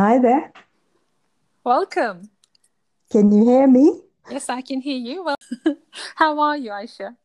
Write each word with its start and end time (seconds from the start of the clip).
Hi 0.00 0.18
there. 0.18 0.50
Welcome. 1.62 2.30
Can 3.12 3.30
you 3.30 3.44
hear 3.44 3.66
me? 3.66 4.00
Yes, 4.30 4.48
I 4.48 4.62
can 4.62 4.80
hear 4.80 4.96
you. 4.96 5.24
Well, 5.24 5.36
how 6.14 6.40
are 6.40 6.56
you, 6.56 6.70
Aisha? 6.70 7.16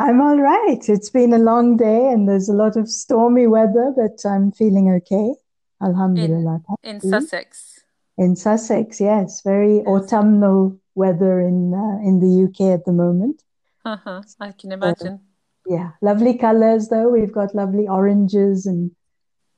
I'm 0.00 0.20
all 0.20 0.36
right. 0.36 0.80
It's 0.88 1.10
been 1.10 1.32
a 1.32 1.38
long 1.38 1.76
day 1.76 2.08
and 2.08 2.28
there's 2.28 2.48
a 2.48 2.54
lot 2.54 2.76
of 2.76 2.88
stormy 2.88 3.46
weather, 3.46 3.94
but 3.96 4.28
I'm 4.28 4.50
feeling 4.50 4.90
okay. 4.94 5.32
Alhamdulillah. 5.80 6.62
In, 6.82 6.96
in 6.96 7.00
Sussex. 7.00 7.84
In 8.16 8.34
Sussex, 8.34 9.00
yes. 9.00 9.42
Very 9.42 9.76
yes. 9.76 9.86
autumnal 9.86 10.76
weather 10.96 11.38
in 11.38 11.72
uh, 11.72 12.02
in 12.02 12.18
the 12.18 12.48
UK 12.48 12.80
at 12.80 12.84
the 12.84 12.92
moment. 12.92 13.44
Uh-huh. 13.84 14.22
I 14.40 14.50
can 14.50 14.72
imagine. 14.72 15.20
yeah, 15.68 15.90
lovely 16.02 16.36
colors 16.36 16.88
though. 16.88 17.10
We've 17.10 17.32
got 17.32 17.54
lovely 17.54 17.86
oranges 17.86 18.66
and 18.66 18.90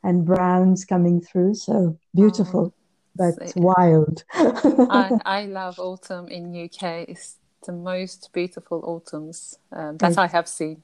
and 0.02 0.24
browns 0.24 0.84
coming 0.84 1.20
through. 1.20 1.54
So 1.54 1.98
beautiful, 2.14 2.72
oh, 2.72 2.74
but 3.16 3.52
wild. 3.56 4.24
I, 4.34 5.18
I 5.24 5.46
love 5.46 5.78
autumn 5.78 6.28
in 6.28 6.54
UK. 6.54 7.08
It's 7.08 7.36
the 7.66 7.72
most 7.72 8.30
beautiful 8.32 8.82
autumns 8.84 9.58
um, 9.72 9.96
that 9.98 10.10
it's, 10.10 10.18
I 10.18 10.26
have 10.26 10.48
seen. 10.48 10.82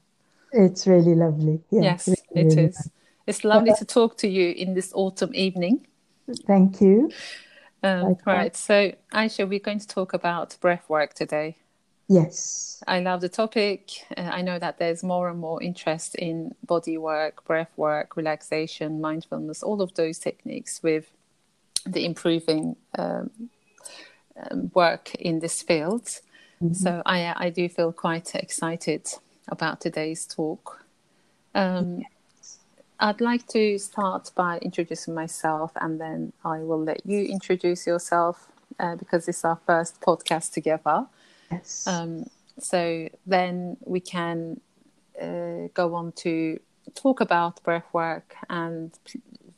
It's 0.52 0.86
really 0.86 1.14
lovely. 1.14 1.60
Yeah, 1.70 1.82
yes, 1.82 2.08
really, 2.08 2.18
it 2.30 2.54
really 2.54 2.68
is. 2.68 2.76
Nice. 2.76 2.90
It's 3.26 3.44
lovely 3.44 3.72
to 3.78 3.84
talk 3.84 4.16
to 4.18 4.28
you 4.28 4.50
in 4.52 4.74
this 4.74 4.92
autumn 4.94 5.34
evening. 5.34 5.86
Thank 6.46 6.80
you. 6.80 7.10
Um, 7.82 8.16
right. 8.26 8.54
So, 8.56 8.92
Aisha, 9.12 9.48
we're 9.48 9.58
going 9.58 9.80
to 9.80 9.86
talk 9.86 10.12
about 10.12 10.56
breath 10.60 10.88
work 10.88 11.14
today. 11.14 11.56
Yes. 12.08 12.82
I 12.86 13.00
love 13.00 13.20
the 13.20 13.28
topic. 13.28 13.90
Uh, 14.16 14.20
I 14.20 14.42
know 14.42 14.58
that 14.58 14.78
there's 14.78 15.02
more 15.02 15.28
and 15.28 15.40
more 15.40 15.62
interest 15.62 16.14
in 16.14 16.54
body 16.64 16.98
work, 16.98 17.44
breath 17.44 17.70
work, 17.76 18.16
relaxation, 18.16 19.00
mindfulness, 19.00 19.62
all 19.62 19.82
of 19.82 19.94
those 19.94 20.18
techniques 20.18 20.82
with 20.82 21.10
the 21.84 22.04
improving 22.04 22.76
um, 22.96 23.30
um, 24.50 24.70
work 24.74 25.14
in 25.16 25.40
this 25.40 25.62
field. 25.62 26.04
Mm-hmm. 26.62 26.74
So 26.74 27.02
I, 27.04 27.34
I 27.36 27.50
do 27.50 27.68
feel 27.68 27.92
quite 27.92 28.34
excited 28.34 29.08
about 29.48 29.80
today's 29.80 30.26
talk. 30.26 30.84
Um, 31.54 32.02
I'd 32.98 33.20
like 33.20 33.46
to 33.48 33.78
start 33.78 34.30
by 34.34 34.58
introducing 34.58 35.14
myself 35.14 35.72
and 35.76 36.00
then 36.00 36.32
I 36.44 36.58
will 36.58 36.82
let 36.82 37.04
you 37.04 37.24
introduce 37.24 37.86
yourself 37.86 38.48
uh, 38.78 38.96
because 38.96 39.28
it's 39.28 39.44
our 39.44 39.58
first 39.66 40.00
podcast 40.00 40.52
together. 40.52 41.06
Um, 41.86 42.26
so 42.58 43.08
then 43.26 43.76
we 43.84 44.00
can 44.00 44.60
uh, 45.20 45.68
go 45.74 45.94
on 45.94 46.12
to 46.12 46.58
talk 46.94 47.20
about 47.20 47.62
breath 47.62 47.86
work. 47.92 48.34
And 48.48 48.92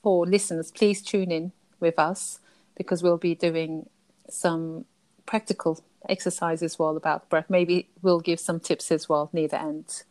for 0.03 0.27
listeners, 0.27 0.71
please 0.71 1.03
tune 1.03 1.31
in 1.31 1.53
with 1.81 1.99
us 1.99 2.41
because 2.77 3.03
we'll 3.03 3.19
be 3.19 3.35
doing 3.35 3.89
some 4.29 4.85
practical 5.27 5.83
exercises 6.09 6.63
as 6.63 6.79
well 6.79 6.97
about 6.97 7.29
breath. 7.29 7.47
Maybe 7.49 7.89
we'll 8.03 8.21
give 8.21 8.41
some 8.41 8.61
tips 8.61 8.91
as 8.91 9.09
well 9.09 9.31
near 9.33 9.49
the 9.49 9.61
end. 9.61 10.03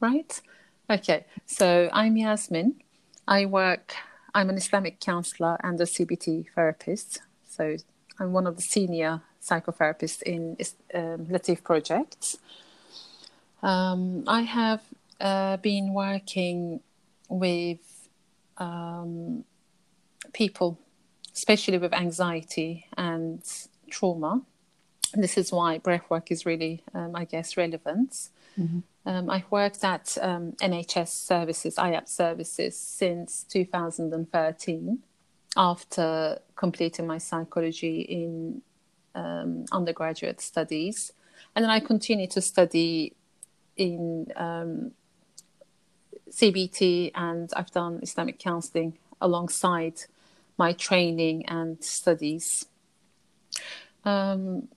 Right? 0.00 0.40
Okay. 0.88 1.26
So 1.46 1.90
I'm 1.92 2.16
Yasmin. 2.16 2.76
I 3.28 3.46
work, 3.46 3.94
I'm 4.34 4.48
an 4.48 4.56
Islamic 4.56 4.98
counselor 5.00 5.56
and 5.62 5.80
a 5.80 5.84
CBT 5.84 6.46
therapist. 6.54 7.20
So 7.48 7.76
I'm 8.18 8.32
one 8.32 8.46
of 8.46 8.56
the 8.56 8.62
senior 8.62 9.22
psychotherapist 9.42 10.22
in 10.22 10.56
um, 10.94 11.26
Latif 11.26 11.62
projects. 11.62 12.38
Um, 13.62 14.24
I 14.26 14.42
have 14.42 14.82
uh, 15.20 15.56
been 15.58 15.92
working 15.92 16.80
with 17.28 18.08
um, 18.58 19.44
people, 20.32 20.78
especially 21.34 21.78
with 21.78 21.92
anxiety 21.92 22.86
and 22.96 23.42
trauma. 23.90 24.42
And 25.12 25.24
this 25.24 25.36
is 25.36 25.52
why 25.52 25.78
breathwork 25.78 26.30
is 26.30 26.46
really, 26.46 26.82
um, 26.94 27.16
I 27.16 27.24
guess, 27.24 27.56
relevant. 27.56 28.28
Mm-hmm. 28.58 28.78
Um, 29.06 29.30
I've 29.30 29.50
worked 29.50 29.82
at 29.82 30.16
um, 30.20 30.52
NHS 30.60 31.08
services, 31.08 31.76
IAPT 31.76 32.08
services, 32.08 32.78
since 32.78 33.44
2013 33.48 34.98
after 35.56 36.38
completing 36.54 37.06
my 37.06 37.18
psychology 37.18 38.02
in 38.02 38.62
um, 39.14 39.64
undergraduate 39.72 40.40
studies. 40.40 41.12
And 41.54 41.64
then 41.64 41.70
I 41.70 41.80
continued 41.80 42.30
to 42.32 42.40
study 42.40 43.14
in 43.76 44.26
um, 44.36 44.92
CBT 46.30 47.12
and 47.14 47.50
I've 47.56 47.70
done 47.70 48.00
Islamic 48.02 48.38
counseling 48.38 48.98
alongside 49.20 50.00
my 50.56 50.72
training 50.72 51.46
and 51.46 51.82
studies. 51.82 52.66
Um, 54.04 54.68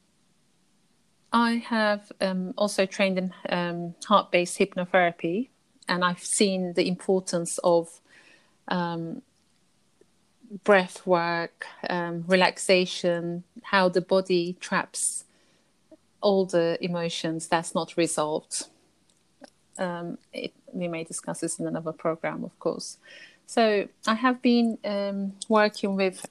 I 1.32 1.56
have 1.56 2.12
um, 2.22 2.54
also 2.58 2.86
trained 2.86 3.18
in 3.18 3.34
um, 3.50 3.96
heart 4.06 4.32
based 4.32 4.60
hypnotherapy, 4.60 5.50
and 5.88 6.06
I've 6.06 6.24
seen 6.24 6.74
the 6.74 6.88
importance 6.88 7.58
of 7.64 8.00
um, 8.68 9.22
breath 10.64 11.06
work, 11.08 11.66
um, 11.90 12.24
relaxation, 12.28 13.44
how 13.64 13.90
the 13.90 14.02
body 14.02 14.56
traps 14.60 15.26
all 16.22 16.46
the 16.46 16.78
emotions 16.82 17.48
that's 17.48 17.74
not 17.74 17.98
resolved. 17.98 18.68
Um, 19.78 20.18
it, 20.32 20.54
we 20.72 20.88
may 20.88 21.04
discuss 21.04 21.40
this 21.42 21.60
in 21.60 21.68
another 21.68 21.92
program, 21.92 22.44
of 22.44 22.58
course. 22.60 22.98
So 23.46 23.88
I 24.08 24.14
have 24.14 24.42
been 24.42 24.78
um, 24.86 25.34
working 25.50 25.96
with 25.96 26.26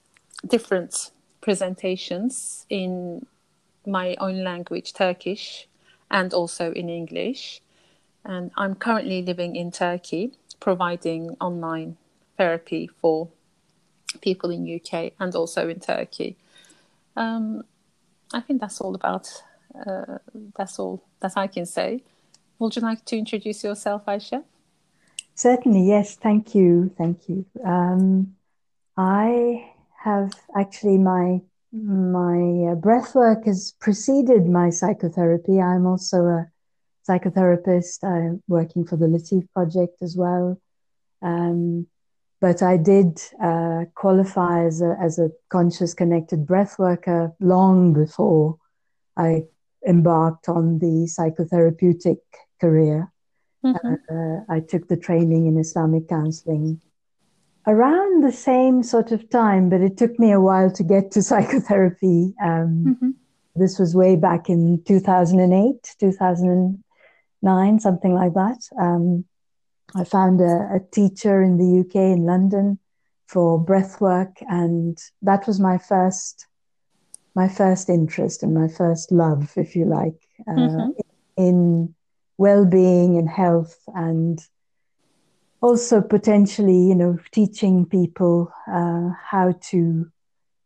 different 0.47 1.11
presentations 1.41 2.65
in 2.69 3.25
my 3.85 4.15
own 4.19 4.43
language, 4.43 4.93
Turkish, 4.93 5.67
and 6.09 6.33
also 6.33 6.71
in 6.71 6.89
English. 6.89 7.61
And 8.25 8.51
I'm 8.55 8.75
currently 8.75 9.21
living 9.21 9.55
in 9.55 9.71
Turkey, 9.71 10.31
providing 10.59 11.35
online 11.41 11.97
therapy 12.37 12.89
for 13.01 13.27
people 14.21 14.49
in 14.49 14.79
UK 14.79 15.13
and 15.19 15.35
also 15.35 15.69
in 15.69 15.79
Turkey. 15.79 16.37
Um, 17.15 17.63
I 18.33 18.41
think 18.41 18.61
that's 18.61 18.81
all 18.81 18.95
about. 18.95 19.43
Uh, 19.73 20.19
that's 20.55 20.79
all 20.79 21.03
that 21.19 21.33
I 21.35 21.47
can 21.47 21.65
say. 21.65 22.03
Would 22.59 22.75
you 22.75 22.81
like 22.81 23.05
to 23.05 23.17
introduce 23.17 23.63
yourself, 23.63 24.05
Aisha? 24.05 24.43
Certainly, 25.35 25.87
yes. 25.87 26.15
Thank 26.15 26.53
you, 26.53 26.93
thank 26.97 27.27
you. 27.27 27.45
Um, 27.65 28.35
I 28.95 29.71
have 30.03 30.31
actually 30.55 30.97
my 30.97 31.41
my 31.71 32.71
uh, 32.71 32.75
breath 32.75 33.15
work 33.15 33.45
has 33.45 33.73
preceded 33.79 34.45
my 34.47 34.69
psychotherapy. 34.69 35.59
I'm 35.59 35.87
also 35.87 36.25
a 36.25 36.47
psychotherapist. 37.09 38.03
I'm 38.03 38.43
working 38.47 38.85
for 38.85 38.95
the 38.95 39.07
Latif 39.07 39.49
Project 39.53 40.01
as 40.03 40.15
well. 40.15 40.61
Um, 41.23 41.87
but 42.43 42.61
I 42.61 42.75
did 42.75 43.21
uh, 43.41 43.85
qualify 43.95 44.65
as 44.65 44.81
a, 44.81 44.97
as 45.01 45.17
a 45.17 45.29
conscious 45.47 45.93
connected 45.93 46.45
breath 46.45 46.77
worker 46.77 47.31
long 47.39 47.93
before 47.93 48.57
I 49.15 49.43
embarked 49.87 50.49
on 50.49 50.79
the 50.79 51.07
psychotherapeutic 51.07 52.17
career. 52.59 53.09
Mm-hmm. 53.65 53.93
Uh, 54.13 54.53
I 54.53 54.59
took 54.59 54.89
the 54.89 54.97
training 54.97 55.45
in 55.45 55.57
Islamic 55.57 56.09
counseling 56.09 56.81
around 57.65 58.25
the 58.25 58.33
same 58.33 58.83
sort 58.83 59.13
of 59.13 59.29
time, 59.29 59.69
but 59.69 59.79
it 59.79 59.95
took 59.95 60.19
me 60.19 60.33
a 60.33 60.41
while 60.41 60.69
to 60.71 60.83
get 60.83 61.11
to 61.11 61.23
psychotherapy. 61.29 62.33
Um, 62.43 62.83
mm-hmm. 62.87 63.11
This 63.55 63.79
was 63.79 63.95
way 63.95 64.17
back 64.17 64.49
in 64.49 64.83
2008, 64.85 65.95
2009, 65.97 67.79
something 67.79 68.13
like 68.13 68.33
that. 68.33 68.59
Um, 68.77 69.23
I 69.95 70.03
found 70.03 70.41
a, 70.41 70.75
a, 70.75 70.79
teacher 70.91 71.41
in 71.41 71.57
the 71.57 71.81
UK 71.81 71.95
in 71.95 72.25
London 72.25 72.79
for 73.27 73.59
breath 73.59 74.01
work, 74.01 74.37
and 74.41 74.97
that 75.21 75.45
was 75.47 75.59
my 75.59 75.77
first 75.77 76.47
my 77.35 77.47
first 77.47 77.89
interest 77.89 78.43
and 78.43 78.53
my 78.53 78.67
first 78.67 79.11
love, 79.11 79.51
if 79.55 79.75
you 79.75 79.85
like, 79.85 80.21
uh, 80.47 80.51
mm-hmm. 80.51 80.89
in 81.35 81.95
well-being 82.37 83.17
and 83.17 83.27
health, 83.27 83.75
and 83.95 84.39
also 85.59 85.99
potentially, 85.99 86.77
you 86.77 86.93
know, 86.93 87.17
teaching 87.31 87.87
people 87.87 88.51
uh, 88.71 89.09
how 89.19 89.51
to 89.71 90.05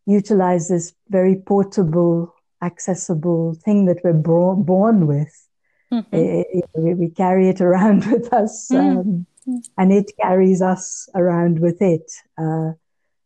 utilize 0.06 0.68
this 0.68 0.94
very 1.08 1.36
portable, 1.38 2.36
accessible 2.62 3.54
thing 3.64 3.86
that 3.86 4.02
we're 4.04 4.12
born 4.12 5.08
with 5.08 5.47
Mm-hmm. 5.92 6.16
It, 6.16 6.48
it, 6.52 6.98
we 6.98 7.10
carry 7.10 7.50
it 7.50 7.62
around 7.62 8.06
with 8.12 8.32
us, 8.34 8.70
mm. 8.72 9.00
um, 9.00 9.26
mm. 9.48 9.70
and 9.78 9.94
it 9.94 10.12
carries 10.22 10.62
us 10.62 11.10
around 11.16 11.60
with 11.60 11.82
it. 11.82 12.12
Uh, 12.38 12.72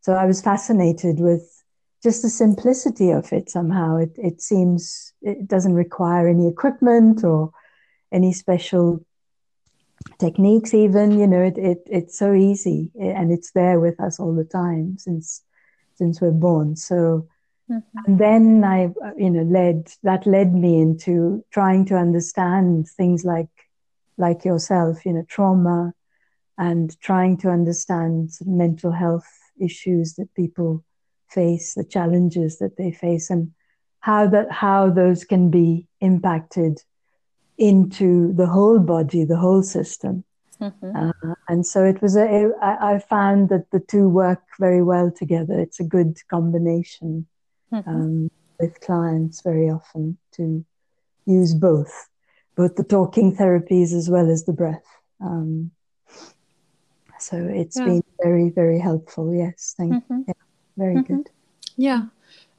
so 0.02 0.14
I 0.14 0.26
was 0.26 0.42
fascinated 0.42 1.20
with 1.20 1.64
just 2.04 2.22
the 2.22 2.30
simplicity 2.30 3.12
of 3.12 3.32
it. 3.34 3.50
Somehow, 3.50 3.98
it 3.98 4.12
it 4.18 4.42
seems 4.42 5.14
it 5.22 5.48
doesn't 5.48 5.74
require 5.74 6.28
any 6.28 6.48
equipment 6.48 7.24
or 7.24 7.52
any 8.12 8.34
special 8.34 9.04
techniques 10.20 10.74
even 10.74 11.18
you 11.18 11.28
know 11.28 11.42
it, 11.42 11.58
it 11.58 11.80
it's 11.86 12.18
so 12.18 12.34
easy 12.34 12.92
and 13.00 13.32
it's 13.32 13.52
there 13.52 13.80
with 13.80 14.00
us 14.00 14.20
all 14.20 14.34
the 14.34 14.44
time 14.44 14.98
since 14.98 15.44
since 15.96 16.22
we're 16.22 16.32
born 16.32 16.76
so 16.76 17.28
mm-hmm. 17.72 18.00
and 18.06 18.20
then 18.20 18.64
i 18.64 18.90
you 19.18 19.30
know 19.30 19.44
led 19.44 19.92
that 20.04 20.26
led 20.26 20.54
me 20.54 20.80
into 20.80 21.44
trying 21.52 21.86
to 21.86 21.96
understand 21.96 22.88
things 22.88 23.24
like 23.24 23.50
like 24.18 24.44
yourself 24.46 25.06
you 25.06 25.14
know 25.14 25.26
trauma 25.28 25.94
and 26.58 27.00
trying 27.00 27.38
to 27.38 27.50
understand 27.50 28.30
mental 28.46 28.92
health 28.92 29.28
issues 29.60 30.16
that 30.16 30.34
people 30.36 30.84
face 31.30 31.74
the 31.74 31.84
challenges 31.84 32.60
that 32.60 32.78
they 32.78 32.92
face 32.92 33.30
and 33.30 33.52
how 34.02 34.28
that 34.28 34.52
how 34.52 34.90
those 34.90 35.24
can 35.24 35.50
be 35.50 35.88
impacted 36.02 36.82
into 37.58 38.34
the 38.34 38.48
whole 38.48 38.80
body, 38.80 39.24
the 39.24 39.38
whole 39.38 39.64
system. 39.64 40.24
Mm-hmm. 40.60 40.96
Uh, 40.96 41.36
and 41.48 41.66
so 41.66 41.84
it 41.84 42.02
was 42.02 42.16
a, 42.16 42.52
I, 42.62 42.96
I 42.96 43.00
found 43.00 43.50
that 43.50 43.70
the 43.72 43.80
two 43.80 44.10
work 44.10 44.42
very 44.60 44.84
well 44.84 45.12
together. 45.12 45.60
It's 45.60 45.80
a 45.80 45.84
good 45.84 46.18
combination 46.30 47.28
mm-hmm. 47.72 47.90
um, 47.90 48.32
with 48.60 48.80
clients 48.82 49.42
very 49.42 49.70
often 49.70 50.18
to 50.34 50.64
use 51.26 51.54
both, 51.54 52.10
both 52.56 52.76
the 52.76 52.84
talking 52.84 53.36
therapies 53.36 53.94
as 53.94 54.10
well 54.10 54.30
as 54.30 54.46
the 54.46 54.54
breath. 54.54 54.86
Um, 55.20 55.72
so 57.20 57.38
it's 57.38 57.78
yeah. 57.78 57.86
been 57.86 58.04
very, 58.24 58.50
very 58.50 58.80
helpful. 58.80 59.34
Yes, 59.34 59.76
thank 59.78 59.94
mm-hmm. 59.94 60.14
you. 60.14 60.26
Yeah, 60.28 60.34
very 60.78 60.96
mm-hmm. 60.96 61.16
good. 61.16 61.30
Yeah. 61.78 62.06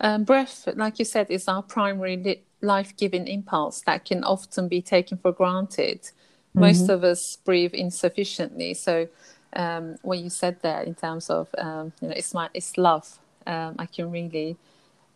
Um, 0.01 0.25
breath, 0.25 0.69
like 0.75 0.99
you 0.99 1.05
said, 1.05 1.31
is 1.31 1.49
our 1.49 1.63
primary 1.63 2.17
li- 2.17 2.43
life 2.61 2.97
giving 2.97 3.27
impulse 3.27 3.83
that 3.83 4.05
can 4.05 4.25
often 4.25 4.69
be 4.69 4.83
taken 4.83 5.19
for 5.19 5.33
granted. 5.33 6.01
Mm-hmm. 6.03 6.61
Most 6.61 6.89
of 6.89 7.05
us 7.05 7.37
breathe 7.45 7.75
insufficiently. 7.75 8.75
So, 8.75 9.09
um, 9.55 9.97
what 10.03 10.19
you 10.19 10.31
said 10.31 10.63
there 10.63 10.83
in 10.83 10.95
terms 10.95 11.29
of, 11.29 11.49
um, 11.59 11.93
you 12.01 12.09
know, 12.09 12.15
it's, 12.17 12.33
my, 12.33 12.49
it's 12.55 12.79
love, 12.79 13.19
um, 13.47 13.77
I 13.79 13.87
can 13.87 14.11
really 14.11 14.57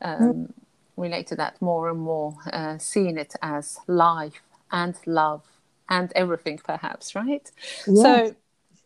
mm. 0.03 0.53
relate 0.97 1.27
to 1.29 1.37
that 1.37 1.61
more 1.61 1.91
and 1.91 2.01
more, 2.01 2.37
uh, 2.53 2.79
seeing 2.79 3.19
it 3.19 3.35
as 3.43 3.79
life 3.87 4.43
and 4.71 4.97
love 5.07 5.43
and 5.89 6.13
everything, 6.15 6.59
perhaps, 6.59 7.15
right? 7.15 7.51
Yes. 7.87 8.03
So, 8.03 8.37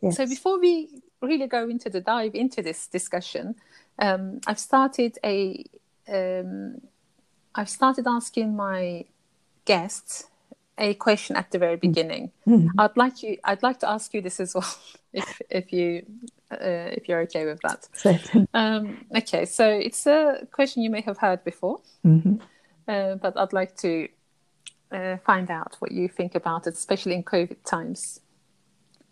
yes. 0.02 0.16
so 0.16 0.26
before 0.26 0.60
we 0.60 0.88
really 1.22 1.46
go 1.46 1.68
into 1.68 1.90
the 1.90 2.00
dive 2.00 2.34
into 2.34 2.62
this 2.62 2.86
discussion, 2.86 3.54
um, 3.98 4.40
I've 4.46 4.58
started 4.58 5.18
a 5.24 5.64
um, 6.08 6.80
I've 7.54 7.68
started 7.68 8.06
asking 8.06 8.56
my 8.56 9.04
guests 9.64 10.26
a 10.78 10.94
question 10.94 11.36
at 11.36 11.50
the 11.50 11.58
very 11.58 11.76
mm. 11.76 11.80
beginning. 11.80 12.32
Mm-hmm. 12.46 12.80
I'd 12.80 12.96
like 12.96 13.22
you. 13.22 13.38
I'd 13.44 13.62
like 13.62 13.80
to 13.80 13.88
ask 13.88 14.14
you 14.14 14.20
this 14.20 14.40
as 14.40 14.54
well, 14.54 14.74
if 15.12 15.40
if 15.50 15.72
you 15.72 16.06
uh, 16.52 16.96
if 16.96 17.08
you're 17.08 17.20
okay 17.22 17.46
with 17.46 17.60
that. 17.62 17.88
Um, 18.54 19.04
okay, 19.16 19.44
so 19.44 19.68
it's 19.68 20.06
a 20.06 20.46
question 20.50 20.82
you 20.82 20.90
may 20.90 21.00
have 21.02 21.18
heard 21.18 21.44
before, 21.44 21.80
mm-hmm. 22.04 22.36
uh, 22.88 23.14
but 23.16 23.38
I'd 23.38 23.52
like 23.52 23.76
to 23.78 24.08
uh, 24.90 25.16
find 25.18 25.50
out 25.50 25.76
what 25.78 25.92
you 25.92 26.08
think 26.08 26.34
about 26.34 26.66
it, 26.66 26.74
especially 26.74 27.14
in 27.14 27.22
COVID 27.22 27.64
times. 27.64 28.20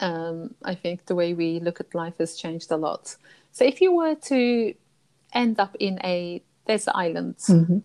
Um, 0.00 0.55
I 0.64 0.75
think 0.75 1.06
the 1.06 1.14
way 1.14 1.35
we 1.35 1.61
look 1.61 1.81
at 1.81 1.94
life 1.94 2.19
has 2.19 2.37
changed 2.37 2.70
a 2.70 2.76
lot. 2.76 3.17
So, 3.52 3.64
if 3.64 3.81
you 3.81 3.93
were 3.94 4.14
to 4.14 4.75
end 5.32 5.61
up 5.61 5.76
in 5.79 5.99
a 6.05 6.43
desert 6.67 6.94
island. 6.94 7.37
Mm-hmm 7.38 7.79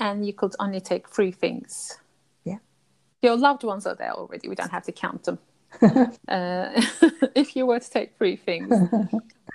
and 0.00 0.26
you 0.26 0.32
could 0.32 0.56
only 0.58 0.80
take 0.80 1.08
three 1.08 1.30
things. 1.30 1.98
Yeah. 2.44 2.56
Your 3.22 3.36
loved 3.36 3.62
ones 3.62 3.86
are 3.86 3.94
there 3.94 4.12
already. 4.12 4.48
We 4.48 4.54
don't 4.54 4.70
have 4.70 4.84
to 4.84 4.92
count 4.92 5.24
them. 5.24 5.38
uh, 5.82 6.08
if 7.34 7.56
you 7.56 7.66
were 7.66 7.80
to 7.80 7.90
take 7.90 8.16
three 8.16 8.36
things, 8.36 8.70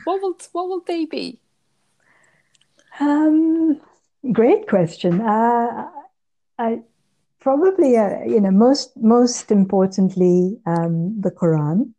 what 0.03 0.21
will 0.21 0.37
what 0.51 0.67
will 0.69 0.81
they 0.85 1.05
be? 1.05 1.39
Um, 2.99 3.81
great 4.31 4.67
question. 4.67 5.21
Uh, 5.21 5.89
I 6.57 6.81
probably 7.39 7.97
uh, 7.97 8.23
you 8.25 8.39
know 8.41 8.51
most 8.51 8.95
most 8.97 9.51
importantly 9.51 10.57
um, 10.65 11.19
the 11.21 11.31
Quran. 11.31 11.91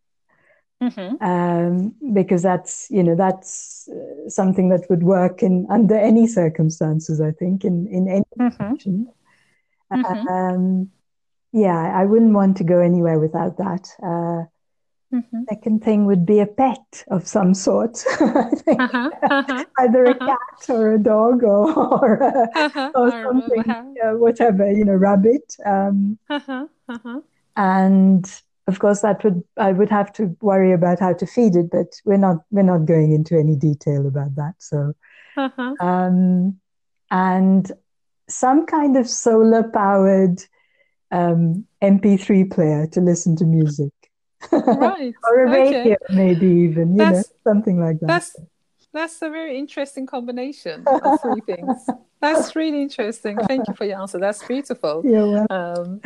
Mm-hmm. 0.82 1.24
Um, 1.24 1.94
because 2.12 2.42
that's 2.42 2.90
you 2.90 3.02
know 3.02 3.14
that's 3.14 3.88
uh, 3.88 4.28
something 4.28 4.68
that 4.68 4.84
would 4.90 5.02
work 5.02 5.42
in 5.42 5.66
under 5.70 5.96
any 5.96 6.26
circumstances. 6.26 7.18
I 7.20 7.30
think 7.32 7.64
in 7.64 7.86
in 7.86 8.08
any 8.08 8.24
mm-hmm. 8.38 9.04
mm-hmm. 9.94 10.28
Um, 10.28 10.90
yeah, 11.56 11.98
I 11.98 12.04
wouldn't 12.04 12.34
want 12.34 12.58
to 12.58 12.64
go 12.64 12.80
anywhere 12.80 13.18
without 13.18 13.56
that. 13.56 13.88
Uh, 14.02 14.44
mm-hmm. 15.16 15.44
Second 15.48 15.82
thing 15.82 16.04
would 16.04 16.26
be 16.26 16.40
a 16.40 16.46
pet 16.46 17.02
of 17.08 17.26
some 17.26 17.54
sort. 17.54 18.04
uh-huh, 18.20 19.10
uh-huh, 19.22 19.64
Either 19.78 20.04
a 20.04 20.10
uh-huh. 20.10 20.26
cat 20.26 20.68
or 20.68 20.92
a 20.92 20.98
dog 20.98 21.42
or 21.42 21.72
or, 21.72 22.22
uh, 22.22 22.90
or 22.94 23.10
something, 23.10 23.70
uh, 24.04 24.12
whatever 24.18 24.70
you 24.70 24.84
know, 24.84 24.96
rabbit. 24.96 25.56
Um, 25.64 26.18
uh-huh, 26.28 26.66
uh-huh. 26.90 27.20
and 27.56 28.42
of 28.68 28.80
course 28.80 29.00
that 29.02 29.22
would 29.22 29.44
i 29.58 29.70
would 29.70 29.88
have 29.88 30.12
to 30.12 30.36
worry 30.40 30.72
about 30.72 30.98
how 30.98 31.12
to 31.12 31.24
feed 31.24 31.54
it 31.54 31.70
but 31.70 31.86
we're 32.04 32.16
not 32.16 32.38
we're 32.50 32.62
not 32.62 32.84
going 32.84 33.12
into 33.12 33.38
any 33.38 33.54
detail 33.54 34.08
about 34.08 34.34
that 34.34 34.54
so 34.58 34.92
uh-huh. 35.36 35.74
um, 35.78 36.58
and 37.12 37.70
some 38.28 38.66
kind 38.66 38.96
of 38.96 39.08
solar 39.08 39.62
powered 39.62 40.42
um, 41.10 41.66
mp3 41.82 42.50
player 42.50 42.86
to 42.88 43.00
listen 43.00 43.36
to 43.36 43.44
music. 43.44 43.92
Right. 44.52 45.14
Or 45.28 45.44
a 45.44 45.50
okay. 45.50 45.76
radio 45.76 45.96
maybe 46.10 46.46
even 46.46 46.92
you 46.92 46.98
that's, 46.98 47.30
know 47.30 47.52
something 47.52 47.80
like 47.80 47.98
that. 48.00 48.06
that's 48.06 48.36
that's 48.92 49.20
a 49.22 49.30
very 49.30 49.58
interesting 49.58 50.06
combination 50.06 50.84
of 50.86 51.20
three 51.20 51.40
things. 51.44 51.86
That's 52.20 52.56
really 52.56 52.80
interesting. 52.80 53.36
Thank 53.46 53.68
you 53.68 53.74
for 53.74 53.84
your 53.84 54.00
answer. 54.00 54.18
That's 54.18 54.42
beautiful. 54.42 55.02
Yeah 55.04 55.44
um, 55.50 56.00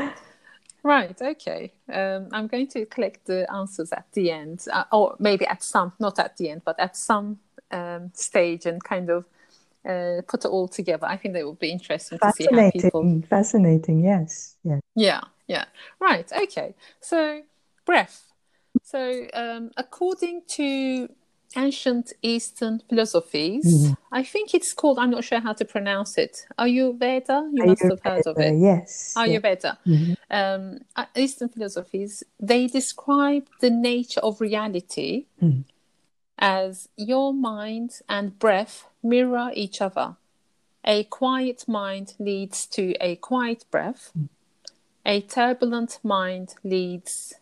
Right. 0.82 1.20
Okay. 1.20 1.72
Um, 1.92 2.28
I'm 2.32 2.46
going 2.46 2.66
to 2.68 2.86
collect 2.86 3.26
the 3.26 3.50
answers 3.52 3.92
at 3.92 4.06
the 4.12 4.30
end, 4.30 4.66
uh, 4.72 4.84
or 4.92 5.16
maybe 5.18 5.46
at 5.46 5.62
some, 5.62 5.92
not 5.98 6.18
at 6.18 6.36
the 6.36 6.50
end, 6.50 6.62
but 6.64 6.80
at 6.80 6.96
some 6.96 7.38
um, 7.70 8.10
stage, 8.14 8.66
and 8.66 8.82
kind 8.82 9.10
of 9.10 9.26
uh, 9.88 10.22
put 10.28 10.44
it 10.44 10.48
all 10.48 10.68
together. 10.68 11.06
I 11.06 11.16
think 11.16 11.34
that 11.34 11.46
would 11.46 11.58
be 11.58 11.70
interesting 11.70 12.18
to 12.18 12.32
see 12.32 12.46
how 12.50 12.70
people. 12.70 13.22
Fascinating. 13.28 14.04
Yes. 14.04 14.56
Yeah. 14.64 14.80
Yeah. 14.94 15.20
Yeah. 15.46 15.64
Right. 15.98 16.30
Okay. 16.32 16.74
So 17.00 17.42
breath. 17.84 18.32
So 18.82 19.26
um, 19.34 19.70
according 19.76 20.42
to 20.48 21.08
ancient 21.56 22.12
Eastern 22.22 22.80
philosophies. 22.88 23.88
Mm. 23.88 23.96
I 24.12 24.22
think 24.22 24.54
it's 24.54 24.72
called, 24.72 24.98
I'm 24.98 25.10
not 25.10 25.24
sure 25.24 25.40
how 25.40 25.52
to 25.54 25.64
pronounce 25.64 26.16
it. 26.18 26.46
Ayurveda? 26.58 26.68
You 26.70 26.92
Veda? 26.98 27.50
You 27.52 27.66
must 27.66 27.82
have 27.82 28.00
heard 28.04 28.26
of 28.26 28.38
it. 28.38 28.56
Yes. 28.58 29.14
Ayurveda. 29.16 29.76
Mm-hmm. 29.86 30.12
Um, 30.30 30.78
uh, 30.96 31.06
Eastern 31.16 31.48
philosophies, 31.48 32.22
they 32.38 32.66
describe 32.66 33.48
the 33.60 33.70
nature 33.70 34.20
of 34.20 34.40
reality 34.40 35.26
mm. 35.42 35.64
As 36.40 36.88
your 36.96 37.32
mind 37.32 38.00
and 38.08 38.38
breath 38.38 38.88
mirror 39.02 39.50
each 39.54 39.80
other. 39.80 40.16
A 40.84 41.04
quiet 41.04 41.68
mind 41.68 42.14
leads 42.18 42.66
to 42.66 42.94
a 43.00 43.16
quiet 43.16 43.64
breath. 43.70 44.12
A 45.04 45.20
turbulent 45.20 45.98
mind 46.02 46.54
leads 46.64 47.34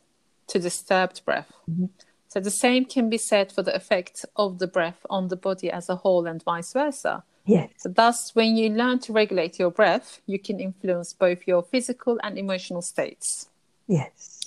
to 0.48 0.58
disturbed 0.58 1.24
breath. 1.24 1.52
Mm-hmm. 1.70 1.86
So 2.28 2.40
the 2.40 2.50
same 2.50 2.84
can 2.84 3.08
be 3.08 3.18
said 3.18 3.52
for 3.52 3.62
the 3.62 3.74
effect 3.74 4.24
of 4.36 4.58
the 4.58 4.66
breath 4.66 5.06
on 5.08 5.28
the 5.28 5.36
body 5.36 5.70
as 5.70 5.88
a 5.88 5.96
whole 5.96 6.26
and 6.26 6.42
vice 6.42 6.72
versa. 6.72 7.22
Yes. 7.46 7.70
So 7.78 7.88
thus, 7.88 8.34
when 8.34 8.56
you 8.56 8.68
learn 8.68 8.98
to 9.00 9.12
regulate 9.12 9.58
your 9.58 9.70
breath, 9.70 10.20
you 10.26 10.38
can 10.38 10.60
influence 10.60 11.14
both 11.14 11.46
your 11.46 11.62
physical 11.62 12.18
and 12.22 12.36
emotional 12.36 12.82
states. 12.82 13.48
Yes. 13.86 14.37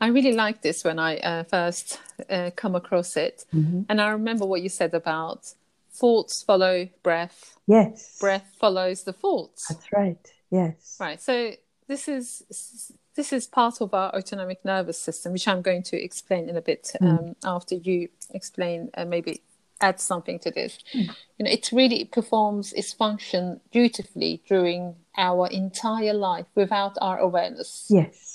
I 0.00 0.08
really 0.08 0.32
like 0.32 0.62
this 0.62 0.84
when 0.84 0.98
I 0.98 1.18
uh, 1.18 1.44
first 1.44 2.00
uh, 2.30 2.50
come 2.54 2.74
across 2.74 3.16
it. 3.16 3.44
Mm-hmm. 3.54 3.82
And 3.88 4.00
I 4.00 4.10
remember 4.10 4.46
what 4.46 4.62
you 4.62 4.68
said 4.68 4.94
about 4.94 5.54
thoughts 5.92 6.42
follow 6.42 6.88
breath. 7.02 7.56
Yes. 7.66 8.18
Breath 8.18 8.54
follows 8.58 9.04
the 9.04 9.12
thoughts. 9.12 9.68
That's 9.68 9.92
right. 9.92 10.32
Yes. 10.50 10.96
Right. 11.00 11.20
So 11.20 11.52
this 11.86 12.08
is 12.08 12.92
this 13.14 13.32
is 13.32 13.46
part 13.46 13.80
of 13.80 13.94
our 13.94 14.14
autonomic 14.14 14.64
nervous 14.64 14.98
system, 14.98 15.32
which 15.32 15.46
I'm 15.46 15.62
going 15.62 15.82
to 15.84 16.02
explain 16.02 16.48
in 16.48 16.56
a 16.56 16.62
bit 16.62 16.90
mm. 17.00 17.08
um, 17.08 17.36
after 17.44 17.76
you 17.76 18.08
explain, 18.30 18.90
uh, 18.94 19.04
maybe 19.04 19.40
add 19.80 20.00
something 20.00 20.38
to 20.40 20.50
this. 20.50 20.78
Mm. 20.92 21.14
You 21.38 21.44
know, 21.44 21.50
it 21.50 21.70
really 21.72 22.04
performs 22.04 22.72
its 22.72 22.92
function 22.92 23.60
dutifully 23.70 24.42
during 24.48 24.96
our 25.16 25.46
entire 25.48 26.14
life 26.14 26.46
without 26.54 26.96
our 27.00 27.18
awareness. 27.18 27.86
Yes, 27.88 28.33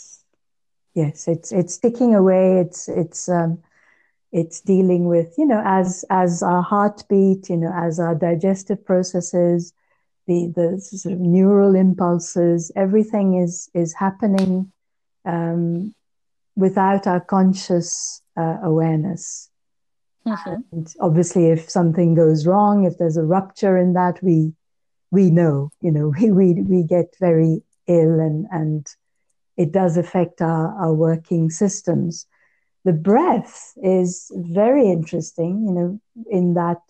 yes, 0.93 1.27
it's 1.27 1.51
it's 1.51 1.77
ticking 1.77 2.15
away. 2.15 2.60
It's 2.60 2.88
it's 2.88 3.29
um, 3.29 3.60
it's 4.31 4.62
dealing 4.62 5.05
with 5.08 5.34
you 5.38 5.46
know 5.46 5.62
as 5.65 6.05
as 6.10 6.43
our 6.43 6.62
heartbeat, 6.62 7.50
you 7.50 7.58
know, 7.58 7.72
as 7.74 8.00
our 8.00 8.15
digestive 8.15 8.84
processes 8.86 9.74
the 10.29 10.53
the 10.55 10.79
sort 10.79 11.13
of 11.13 11.19
neural 11.19 11.75
impulses, 11.75 12.72
everything 12.75 13.34
is 13.34 13.69
is 13.74 13.93
happening 13.96 14.72
um, 15.25 15.93
without 16.55 17.08
our 17.08 17.19
conscious 17.19 18.22
uh, 18.38 18.58
awareness. 18.62 19.50
Mhm. 20.25 20.63
And 20.72 20.88
obviously, 21.00 21.48
if 21.48 21.69
something 21.69 22.13
goes 22.13 22.46
wrong, 22.46 22.86
if 22.86 22.98
there's 23.00 23.17
a 23.17 23.25
rupture 23.25 23.75
in 23.77 23.93
that, 23.93 24.22
we 24.22 24.53
we 25.12 25.31
know, 25.31 25.72
you 25.81 25.91
know, 25.91 26.13
we 26.19 26.31
we, 26.31 26.53
we 26.62 26.84
get 26.84 27.15
very 27.19 27.63
ill 27.88 28.19
and 28.19 28.46
and 28.51 28.86
it 29.59 29.73
does 29.73 29.97
affect 29.97 30.41
our, 30.41 30.73
our 30.81 30.93
working 30.93 31.49
systems. 31.49 32.25
The 32.85 32.93
breath 32.93 33.73
is 33.83 34.31
very 34.33 34.89
interesting, 34.89 35.65
you 35.67 35.73
know, 35.73 36.01
in 36.31 36.53
that 36.53 36.81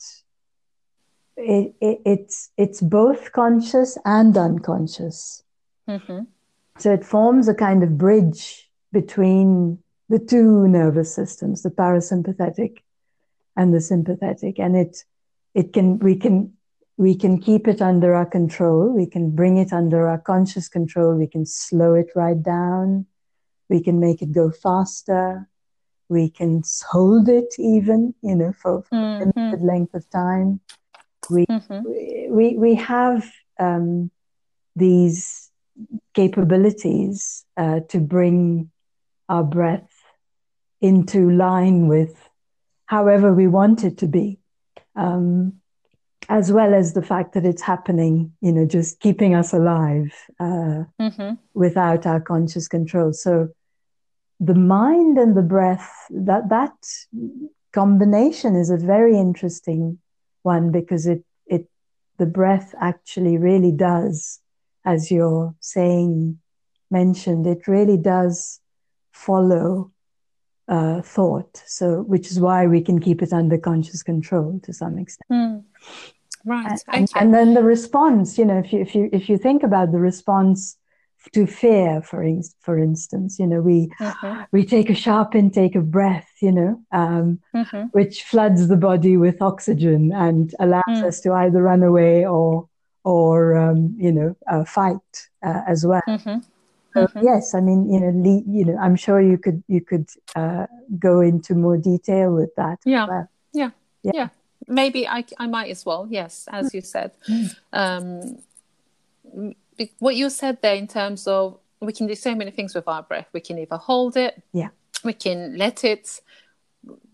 it, 1.36 1.74
it, 1.82 2.02
it's 2.06 2.52
it's 2.58 2.80
both 2.80 3.32
conscious 3.32 3.98
and 4.06 4.38
unconscious. 4.38 5.44
Mhm. 5.88 6.28
So 6.78 6.94
it 6.94 7.04
forms 7.04 7.48
a 7.48 7.56
kind 7.56 7.82
of 7.82 7.98
bridge 7.98 8.70
between 8.92 9.80
the 10.10 10.20
two 10.20 10.68
nervous 10.68 11.14
systems, 11.14 11.64
the 11.64 11.72
parasympathetic 11.72 12.84
and 13.58 13.74
the 13.74 13.82
sympathetic. 13.82 14.60
And 14.60 14.78
it 14.78 15.06
it 15.56 15.74
can 15.74 15.98
we 15.98 16.16
can 16.16 16.54
we 17.00 17.16
can 17.16 17.40
keep 17.40 17.66
it 17.66 17.82
under 17.82 18.14
our 18.14 18.26
control. 18.26 18.90
We 18.94 19.06
can 19.06 19.32
bring 19.32 19.56
it 19.56 19.72
under 19.72 20.10
our 20.10 20.18
conscious 20.18 20.68
control. 20.68 21.16
We 21.16 21.28
can 21.28 21.46
slow 21.46 21.94
it 21.94 22.08
right 22.14 22.44
down. 22.44 23.06
We 23.70 23.82
can 23.82 24.02
make 24.02 24.22
it 24.22 24.34
go 24.34 24.52
faster. 24.52 25.48
We 26.10 26.30
can 26.30 26.62
hold 26.92 27.30
it 27.30 27.54
even, 27.58 28.14
you 28.22 28.36
know, 28.36 28.52
for, 28.52 28.84
for 28.84 28.98
a 28.98 29.32
limited 29.34 29.62
length 29.62 29.94
of 29.94 30.10
time. 30.10 30.60
We 31.30 31.46
Mhm. 31.50 31.84
we 32.30 32.58
we 32.58 32.76
have 32.76 33.32
um, 33.60 34.12
these 34.76 35.50
capabilities 36.14 37.46
uh, 37.56 37.80
to 37.88 38.00
bring 38.00 38.72
our 39.30 39.44
breath 39.44 39.90
into 40.82 41.30
line 41.32 41.88
with 41.88 42.30
however 42.88 43.34
we 43.34 43.48
want 43.48 43.86
it 43.86 43.98
to 44.00 44.08
be, 44.08 44.40
um, 44.96 45.59
as 46.30 46.52
well 46.52 46.74
as 46.74 46.94
the 46.94 47.02
fact 47.02 47.34
that 47.34 47.46
it's 47.46 47.62
happening, 47.62 48.32
you 48.40 48.52
know, 48.52 48.66
just 48.66 49.00
keeping 49.00 49.34
us 49.34 49.52
alive 49.52 50.14
uh, 50.40 50.84
Mhm. 51.00 51.38
without 51.54 52.06
our 52.06 52.22
conscious 52.22 52.68
control. 52.68 53.12
So 53.14 53.50
the 54.40 54.56
mind 54.56 55.18
and 55.18 55.36
the 55.36 55.42
breath, 55.42 55.92
that 56.12 56.50
that 56.50 56.78
combination 57.74 58.56
is 58.56 58.70
a 58.70 58.78
very 58.78 59.18
interesting 59.18 60.00
one 60.44 60.72
because 60.72 61.06
it 61.08 61.24
it 61.48 61.68
the 62.18 62.26
breath 62.26 62.74
actually 62.80 63.38
really 63.38 63.72
does, 63.72 64.40
as 64.86 65.12
you're 65.12 65.54
saying 65.60 66.40
mentioned, 66.92 67.46
it 67.48 67.68
really 67.68 67.98
does 67.98 68.62
follow 69.12 69.92
uh, 70.68 71.02
thought. 71.02 71.64
So 71.66 72.04
which 72.04 72.30
is 72.32 72.40
why 72.40 72.68
we 72.68 72.82
can 72.82 73.00
keep 73.00 73.22
it 73.22 73.34
under 73.34 73.58
conscious 73.58 74.04
control 74.04 74.60
to 74.64 74.72
some 74.74 74.98
extent. 75.00 75.30
Mm. 75.32 75.64
Right. 76.46 76.82
And, 76.88 77.04
Okay. 77.04 77.20
and 77.20 77.34
then 77.34 77.54
the 77.54 77.64
response, 77.64 78.38
you 78.38 78.46
know, 78.46 78.58
if 78.60 78.72
you 78.74 78.82
if 78.82 78.96
you 78.96 79.10
if 79.12 79.30
you 79.30 79.38
think 79.38 79.64
about 79.64 79.92
the 79.92 80.00
response 80.00 80.78
to 81.34 81.46
fear, 81.46 82.02
for 82.02 82.24
in, 82.24 82.42
for 82.62 82.78
instance, 82.80 83.40
you 83.40 83.48
know, 83.48 83.62
we 83.62 83.90
Mhm. 84.00 84.48
we 84.52 84.66
take 84.66 84.90
a 84.90 84.96
sharp 84.96 85.36
intake 85.36 85.76
of 85.76 85.92
breath, 85.92 86.30
you 86.42 86.52
know, 86.52 86.82
um, 86.92 87.40
Mhm. 87.54 87.90
which 87.92 88.24
floods 88.24 88.68
the 88.68 88.78
body 88.78 89.18
with 89.18 89.42
oxygen 89.42 90.12
and 90.14 90.56
allows 90.60 90.84
Mm. 90.88 91.04
us 91.08 91.20
to 91.22 91.34
either 91.34 91.62
run 91.62 91.84
away 91.84 92.26
or 92.26 92.68
or 93.04 93.56
um, 93.56 93.96
you 93.98 94.12
know 94.12 94.36
uh, 94.48 94.64
fight 94.66 95.30
uh, 95.44 95.62
as 95.68 95.86
well. 95.86 96.02
Mhm. 96.08 96.44
So 96.94 97.06
Mhm. 97.08 97.24
yes, 97.24 97.54
I 97.54 97.62
mean 97.62 97.90
you 97.94 98.00
know 98.00 98.12
le- 98.16 98.44
you 98.58 98.66
know 98.66 98.78
I'm 98.78 98.96
sure 98.96 99.22
you 99.22 99.38
could 99.38 99.64
you 99.68 99.82
could 99.82 100.08
uh, 100.36 100.68
go 100.98 101.20
into 101.22 101.54
more 101.56 101.78
detail 101.78 102.34
with 102.34 102.54
that. 102.56 102.80
Yeah. 102.86 103.08
well. 103.08 103.28
Yeah. 103.54 103.72
Yeah. 104.04 104.12
Yeah. 104.16 104.30
Maybe 104.70 105.08
I, 105.08 105.26
I 105.38 105.48
might 105.48 105.72
as 105.72 105.86
well. 105.86 106.08
Yes, 106.10 106.48
as 106.52 106.74
you 106.74 106.82
said. 106.82 107.12
Mm. 107.28 107.56
Um, 107.74 109.54
what 110.00 110.16
you 110.16 110.30
said 110.30 110.62
there 110.62 110.76
in 110.76 110.88
terms 110.88 111.28
of 111.28 111.60
we 111.80 111.94
can 111.94 112.08
do 112.08 112.16
so 112.16 112.36
many 112.36 112.52
things 112.52 112.76
with 112.76 112.88
our 112.88 113.04
breath. 113.04 113.28
We 113.32 113.40
can 113.40 113.58
either 113.58 113.78
hold 113.78 114.18
it. 114.18 114.42
Yeah. 114.52 114.70
We 115.04 115.14
can 115.14 115.58
let 115.58 115.84
it 115.84 116.22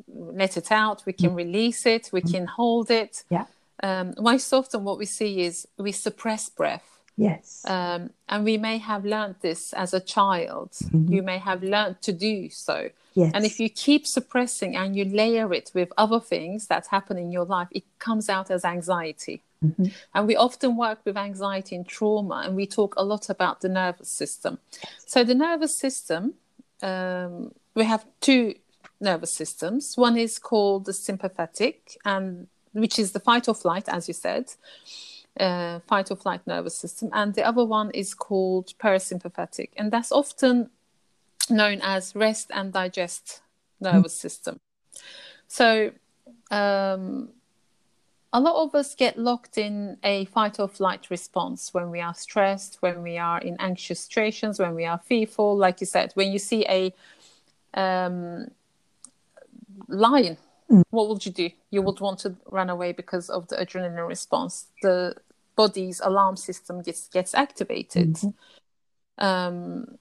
let 0.07 0.57
it 0.57 0.71
out. 0.71 1.03
We 1.05 1.13
can 1.13 1.35
release 1.35 1.85
it. 1.85 2.09
We 2.12 2.21
can 2.21 2.47
hold 2.47 2.89
it. 2.89 3.12
Mm. 3.12 3.24
Yeah. 3.29 3.45
Um, 3.83 4.13
most 4.17 4.53
often, 4.53 4.83
what 4.83 4.97
we 4.97 5.05
see 5.05 5.41
is 5.41 5.67
we 5.77 5.91
suppress 5.91 6.50
breath. 6.50 6.94
Yes. 7.17 7.63
Um, 7.65 8.10
and 8.27 8.43
we 8.43 8.57
may 8.57 8.77
have 8.77 9.05
learned 9.05 9.36
this 9.41 9.72
as 9.74 9.93
a 9.93 10.00
child. 10.00 10.72
Mhm. 10.72 11.10
You 11.10 11.22
may 11.24 11.38
have 11.38 11.63
learned 11.63 12.01
to 12.01 12.12
do 12.12 12.50
so. 12.50 12.89
yes. 13.13 13.31
And 13.34 13.45
if 13.45 13.60
you 13.62 13.69
keep 13.69 14.05
suppressing 14.05 14.75
and 14.75 14.93
you 14.98 15.05
layer 15.05 15.53
it 15.53 15.72
with 15.74 15.89
other 15.98 16.19
things 16.19 16.67
that 16.67 16.88
happen 16.88 17.17
in 17.17 17.31
your 17.31 17.45
life, 17.45 17.69
it 17.72 17.86
comes 17.98 18.27
out 18.29 18.51
as 18.51 18.65
anxiety. 18.65 19.41
Mhm. 19.63 19.93
And 20.13 20.27
we 20.27 20.36
often 20.36 20.75
work 20.75 21.00
with 21.05 21.15
anxiety 21.15 21.75
and 21.77 21.88
trauma, 21.88 22.43
and 22.45 22.57
we 22.57 22.67
talk 22.67 22.93
a 22.98 23.03
lot 23.03 23.29
about 23.29 23.62
the 23.62 23.69
nervous 23.69 24.10
system. 24.10 24.60
So, 25.05 25.24
the 25.24 25.34
nervous 25.34 25.74
system, 25.74 26.34
um, 26.81 27.53
we 27.74 27.86
have 27.86 28.05
two 28.19 28.55
nervous 29.00 29.31
systems. 29.31 29.95
One 29.98 30.17
is 30.17 30.38
called 30.38 30.84
the 30.86 30.93
sympathetic, 30.93 31.98
and 32.03 32.48
which 32.74 33.00
is 33.00 33.13
the 33.13 33.22
fight 33.22 33.48
or 33.48 33.55
flight, 33.55 33.88
as 33.88 34.10
you 34.10 34.13
said, 34.13 34.45
uh, 35.39 35.80
fight 35.88 36.12
or 36.12 36.15
flight 36.15 36.42
nervous 36.46 36.75
system, 36.75 37.10
and 37.13 37.34
the 37.34 37.44
other 37.44 37.65
one 37.65 37.92
is 37.92 38.13
called 38.13 38.74
parasympathetic, 38.80 39.70
and 39.77 39.92
that's 39.92 40.12
often 40.12 40.70
known 41.50 41.80
as 41.84 42.15
rest 42.15 42.51
and 42.54 42.74
digest 42.74 43.42
nervous 43.80 44.13
system. 44.13 44.60
So, 45.48 45.92
um, 46.51 47.30
a 48.34 48.39
lot 48.39 48.62
of 48.63 48.75
us 48.75 48.96
get 48.96 49.18
locked 49.18 49.58
in 49.58 49.98
a 50.04 50.25
fight 50.25 50.60
or 50.60 50.68
flight 50.68 51.10
response 51.10 51.74
when 51.74 51.89
we 51.89 52.01
are 52.01 52.13
stressed, 52.13 52.77
when 52.82 53.01
we 53.01 53.18
are 53.18 53.39
in 53.39 53.56
anxious 53.60 54.01
situations, 54.01 54.60
when 54.60 54.75
we 54.75 54.86
are 54.86 55.00
fearful. 55.00 55.56
Like 55.56 55.80
you 55.80 55.88
said, 55.88 56.12
when 56.15 56.34
you 56.34 56.39
see 56.39 56.65
a 56.68 56.94
um, 57.74 58.48
lion, 59.88 60.38
what 60.89 61.08
would 61.08 61.25
you 61.25 61.32
do? 61.32 61.50
You 61.70 61.82
would 61.84 62.00
want 62.01 62.20
to 62.20 62.36
run 62.51 62.70
away 62.70 62.92
because 62.92 63.30
of 63.30 63.48
the 63.48 63.56
adrenaline 63.56 64.08
response. 64.08 64.65
The 64.82 65.15
body's 65.55 66.00
alarm 66.01 66.35
system 66.38 66.81
gets 66.81 67.07
gets 67.09 67.33
activated. 67.33 68.17
Um, 69.17 69.97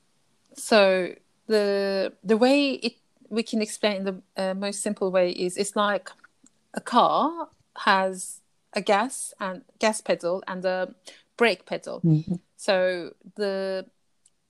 so 0.54 1.14
the 1.46 2.12
the 2.23 2.37
way 2.37 2.73
it 2.73 2.94
we 3.28 3.42
can 3.42 3.62
explain 3.62 4.04
the 4.04 4.23
uh, 4.37 4.54
most 4.54 4.82
simple 4.82 5.11
way 5.11 5.30
is 5.30 5.56
it's 5.56 5.76
like 5.76 6.11
a 6.75 6.80
car 6.80 7.49
has 7.78 8.40
a 8.73 8.80
gas 8.80 9.34
and 9.40 9.62
gas 9.78 10.00
pedal 10.00 10.42
and 10.46 10.64
a 10.64 10.94
brake 11.37 11.66
pedal. 11.66 12.00
Mhm. 12.04 12.40
So 12.56 13.14
the 13.37 13.87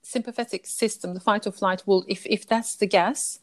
sympathetic 0.02 0.66
system, 0.66 1.14
the 1.14 1.20
fight 1.20 1.46
or 1.46 1.52
flight, 1.52 1.87
will 1.87 2.04
if 2.08 2.26
if 2.26 2.46
that's 2.46 2.76
the 2.76 2.87
gas, 2.87 3.40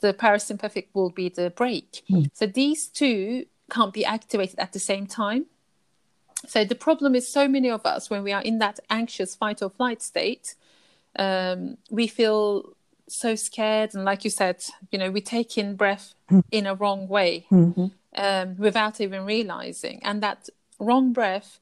the 0.00 0.12
parasympathetic 0.14 0.88
will 0.94 1.10
be 1.10 1.28
the 1.28 1.50
brake. 1.50 2.02
Mm. 2.10 2.30
So 2.34 2.46
these 2.46 2.88
two 2.88 3.46
can't 3.70 3.92
be 3.92 4.04
activated 4.04 4.58
at 4.58 4.72
the 4.72 4.78
same 4.78 5.06
time. 5.06 5.46
So 6.46 6.64
the 6.64 6.74
problem 6.74 7.14
is, 7.14 7.28
so 7.28 7.48
many 7.48 7.70
of 7.70 7.84
us, 7.86 8.10
when 8.10 8.22
we 8.22 8.32
are 8.32 8.42
in 8.42 8.58
that 8.58 8.80
anxious 8.90 9.34
fight 9.34 9.62
or 9.62 9.70
flight 9.70 10.02
state, 10.02 10.54
um, 11.16 11.76
we 11.90 12.06
feel 12.06 12.74
so 13.08 13.34
scared, 13.34 13.94
and 13.94 14.04
like 14.04 14.24
you 14.24 14.30
said, 14.30 14.64
you 14.90 14.98
know, 14.98 15.10
we 15.10 15.20
take 15.20 15.58
in 15.58 15.76
breath 15.76 16.14
in 16.50 16.66
a 16.66 16.74
wrong 16.74 17.08
way 17.08 17.46
Mhm. 17.50 17.90
um, 18.14 18.56
without 18.58 19.00
even 19.00 19.24
realizing. 19.24 20.00
And 20.04 20.22
that 20.22 20.48
wrong 20.78 21.12
breath 21.12 21.60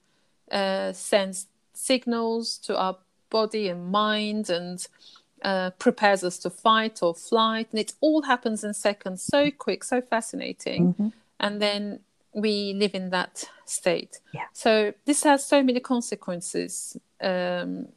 uh, 0.51 0.93
sends 0.93 1.47
signals 1.73 2.59
to 2.59 2.77
our 2.77 2.99
body 3.31 3.69
and 3.69 3.91
mind 3.91 4.51
and 4.51 4.87
uh, 5.43 5.71
prepares 5.79 6.23
us 6.25 6.39
to 6.39 6.51
fight 6.51 7.03
or 7.03 7.15
flight. 7.15 7.69
And 7.71 7.79
it 7.81 7.95
all 8.01 8.23
happens 8.23 8.63
in 8.65 8.75
seconds, 8.75 9.23
so 9.23 9.51
quick, 9.51 9.85
so 9.85 10.01
fascinating. 10.01 10.95
Mhm. 10.95 11.13
And 11.39 11.63
then 11.63 12.01
we 12.33 12.75
live 12.75 12.95
in 12.95 13.11
that 13.11 13.45
state. 13.67 14.21
Yeah. 14.33 14.47
So 14.53 14.95
this 15.05 15.23
has 15.25 15.45
so 15.47 15.63
many 15.63 15.81
consequences. 15.81 16.97
Um, 17.21 17.89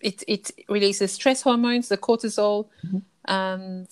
it, 0.00 0.22
it 0.28 0.50
releases 0.68 1.12
stress 1.12 1.42
hormones, 1.42 1.88
the 1.88 1.96
cortisol, 1.96 2.66
Mhm. 2.86 3.02
and 3.24 3.88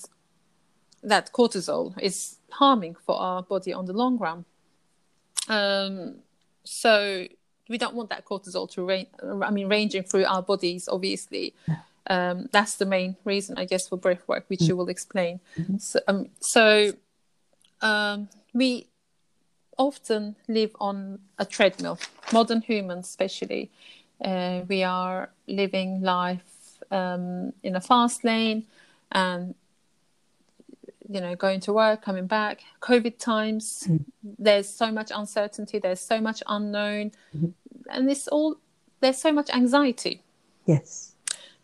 that 1.03 1.33
cortisol 1.33 1.95
is 2.01 2.37
harming 2.51 2.95
for 3.07 3.17
our 3.17 3.43
body 3.43 3.73
on 3.73 3.87
the 3.87 3.93
long 3.93 4.19
run. 4.19 4.45
Um, 5.49 6.17
so 6.65 7.27
we 7.69 7.79
don't 7.79 7.95
want 7.95 8.11
that 8.11 8.25
cortisol 8.25 8.71
to 8.73 8.85
range. 8.85 9.09
I 9.23 9.51
mean, 9.51 9.69
ranging 9.69 10.03
through 10.03 10.25
our 10.27 10.43
bodies, 10.43 10.89
obviously. 10.89 11.55
Um, 12.07 12.49
that's 12.53 12.77
the 12.77 12.85
main 12.87 13.17
reason, 13.25 13.57
I 13.59 13.65
guess, 13.65 13.89
for 13.89 13.97
breath 13.97 14.23
work, 14.29 14.45
which 14.49 14.63
you 14.63 14.77
will 14.77 14.89
explain. 14.91 15.41
Mhm. 15.57 15.81
So, 15.81 16.01
um, 16.07 16.29
so 16.41 16.93
um, 17.81 18.29
we 18.53 18.89
often 19.77 20.37
live 20.49 20.75
on 20.81 21.19
a 21.39 21.45
treadmill. 21.45 21.99
Modern 22.33 22.61
humans, 22.61 23.09
especially, 23.09 23.71
uh, 24.25 24.63
we 24.69 24.83
are 24.83 25.31
living 25.47 26.01
life 26.03 26.79
um, 26.91 27.53
in 27.63 27.77
a 27.77 27.81
fast 27.81 28.25
lane, 28.25 28.67
and 29.13 29.55
you 31.09 31.21
know, 31.21 31.35
going 31.37 31.61
to 31.61 31.73
work, 31.73 32.03
coming 32.03 32.27
back, 32.27 32.63
COVID 32.81 33.19
times, 33.19 33.85
mm. 33.87 34.05
there's 34.39 34.69
so 34.69 34.91
much 34.91 35.11
uncertainty, 35.15 35.79
there's 35.79 36.01
so 36.01 36.21
much 36.21 36.43
unknown, 36.47 37.13
mm-hmm. 37.37 37.49
and 37.91 38.11
it's 38.11 38.27
all, 38.29 38.57
there's 39.01 39.19
so 39.19 39.33
much 39.33 39.51
anxiety. 39.51 40.23
Yes. 40.67 41.15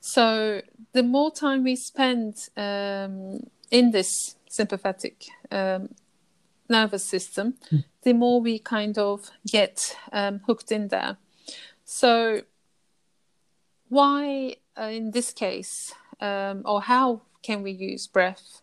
So 0.01 0.63
the 0.93 1.03
more 1.03 1.31
time 1.31 1.65
we 1.65 1.77
spend 1.77 2.49
um, 2.57 3.47
in 3.71 3.93
this 3.93 4.37
sympathetic 4.49 5.25
um, 5.51 5.95
nervous 6.69 7.05
system, 7.05 7.55
mm. 7.73 7.85
The 8.03 8.13
more 8.13 8.41
we 8.41 8.59
kind 8.59 8.99
of 8.99 9.31
get 9.47 9.97
um, 10.13 10.41
hooked 10.47 10.73
in 10.73 10.89
there. 10.89 11.17
So, 11.85 12.43
why, 13.89 14.57
uh, 14.79 14.85
in 14.85 15.11
this 15.11 15.33
case, 15.33 15.93
um, 16.21 16.63
or 16.65 16.83
how 16.83 17.23
can 17.43 17.63
we 17.63 17.73
use 17.73 18.07
breath? 18.07 18.63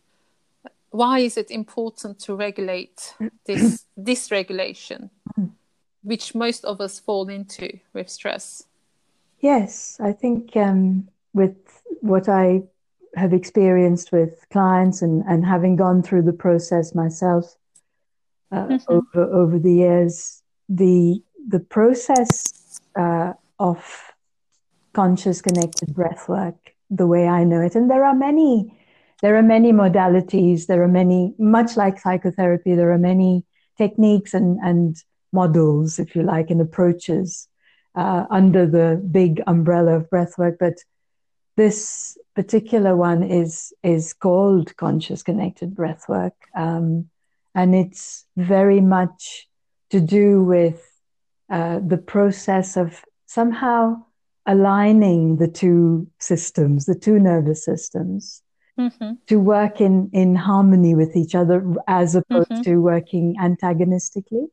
Why 0.89 1.19
is 1.19 1.37
it 1.37 1.51
important 1.51 2.19
to 2.21 2.35
regulate 2.35 3.13
this 3.45 3.85
dysregulation, 3.99 5.09
which 6.01 6.33
most 6.33 6.63
of 6.63 6.79
us 6.79 6.99
fall 6.99 7.27
into 7.27 7.79
with 7.93 8.09
stress? 8.09 8.63
Yes, 9.39 9.97
I 9.99 10.13
think 10.13 10.55
um, 10.55 11.09
with 11.33 11.57
what 12.01 12.29
I 12.29 12.63
have 13.15 13.33
experienced 13.33 14.11
with 14.11 14.45
clients 14.51 15.01
and, 15.01 15.23
and 15.27 15.45
having 15.45 15.75
gone 15.75 16.01
through 16.01 16.21
the 16.23 16.33
process 16.33 16.95
myself 16.95 17.55
uh, 18.51 18.67
mm-hmm. 18.67 18.93
over 18.93 19.33
over 19.33 19.59
the 19.59 19.73
years, 19.73 20.43
the 20.69 21.21
the 21.47 21.59
process 21.59 22.79
uh, 22.95 23.33
of 23.59 24.13
conscious 24.93 25.41
connected 25.41 25.93
breath 25.93 26.27
work, 26.27 26.55
the 26.89 27.07
way 27.07 27.27
I 27.27 27.43
know 27.43 27.61
it, 27.61 27.75
and 27.75 27.89
there 27.89 28.03
are 28.05 28.15
many 28.15 28.73
there 29.21 29.35
are 29.35 29.43
many 29.43 29.71
modalities. 29.71 30.67
There 30.67 30.83
are 30.83 30.87
many, 30.87 31.33
much 31.39 31.75
like 31.75 31.99
psychotherapy, 31.99 32.75
there 32.75 32.91
are 32.91 32.99
many 32.99 33.45
techniques 33.77 34.33
and 34.33 34.59
and 34.61 34.95
models, 35.31 35.99
if 35.99 36.15
you 36.15 36.23
like, 36.23 36.49
and 36.49 36.61
approaches 36.61 37.47
uh, 37.95 38.25
under 38.29 38.65
the 38.65 39.01
big 39.11 39.41
umbrella 39.47 39.97
of 39.97 40.09
breathwork. 40.09 40.57
But 40.59 40.75
this 41.55 42.17
particular 42.35 42.95
one 42.95 43.23
is 43.23 43.73
is 43.83 44.13
called 44.13 44.75
conscious 44.77 45.23
connected 45.23 45.75
breathwork, 45.75 46.33
um, 46.55 47.09
and 47.57 47.73
it's 47.73 48.25
very 48.37 48.79
much 48.79 49.49
to 49.89 49.99
do 49.99 50.43
with 50.43 50.79
uh, 51.49 51.79
the 51.79 51.97
process 51.97 52.77
of 52.77 53.03
somehow 53.25 53.95
aligning 54.45 55.37
the 55.37 55.47
two 55.47 56.07
systems, 56.19 56.85
the 56.85 56.95
two 56.95 57.19
nervous 57.19 57.65
systems, 57.65 58.43
mm-hmm. 58.79 59.13
to 59.25 59.39
work 59.39 59.81
in 59.81 60.09
in 60.13 60.35
harmony 60.35 60.93
with 60.93 61.15
each 61.15 61.33
other, 61.33 61.65
as 61.87 62.15
opposed 62.15 62.51
mm-hmm. 62.51 62.61
to 62.61 62.77
working 62.77 63.35
antagonistically. 63.41 64.47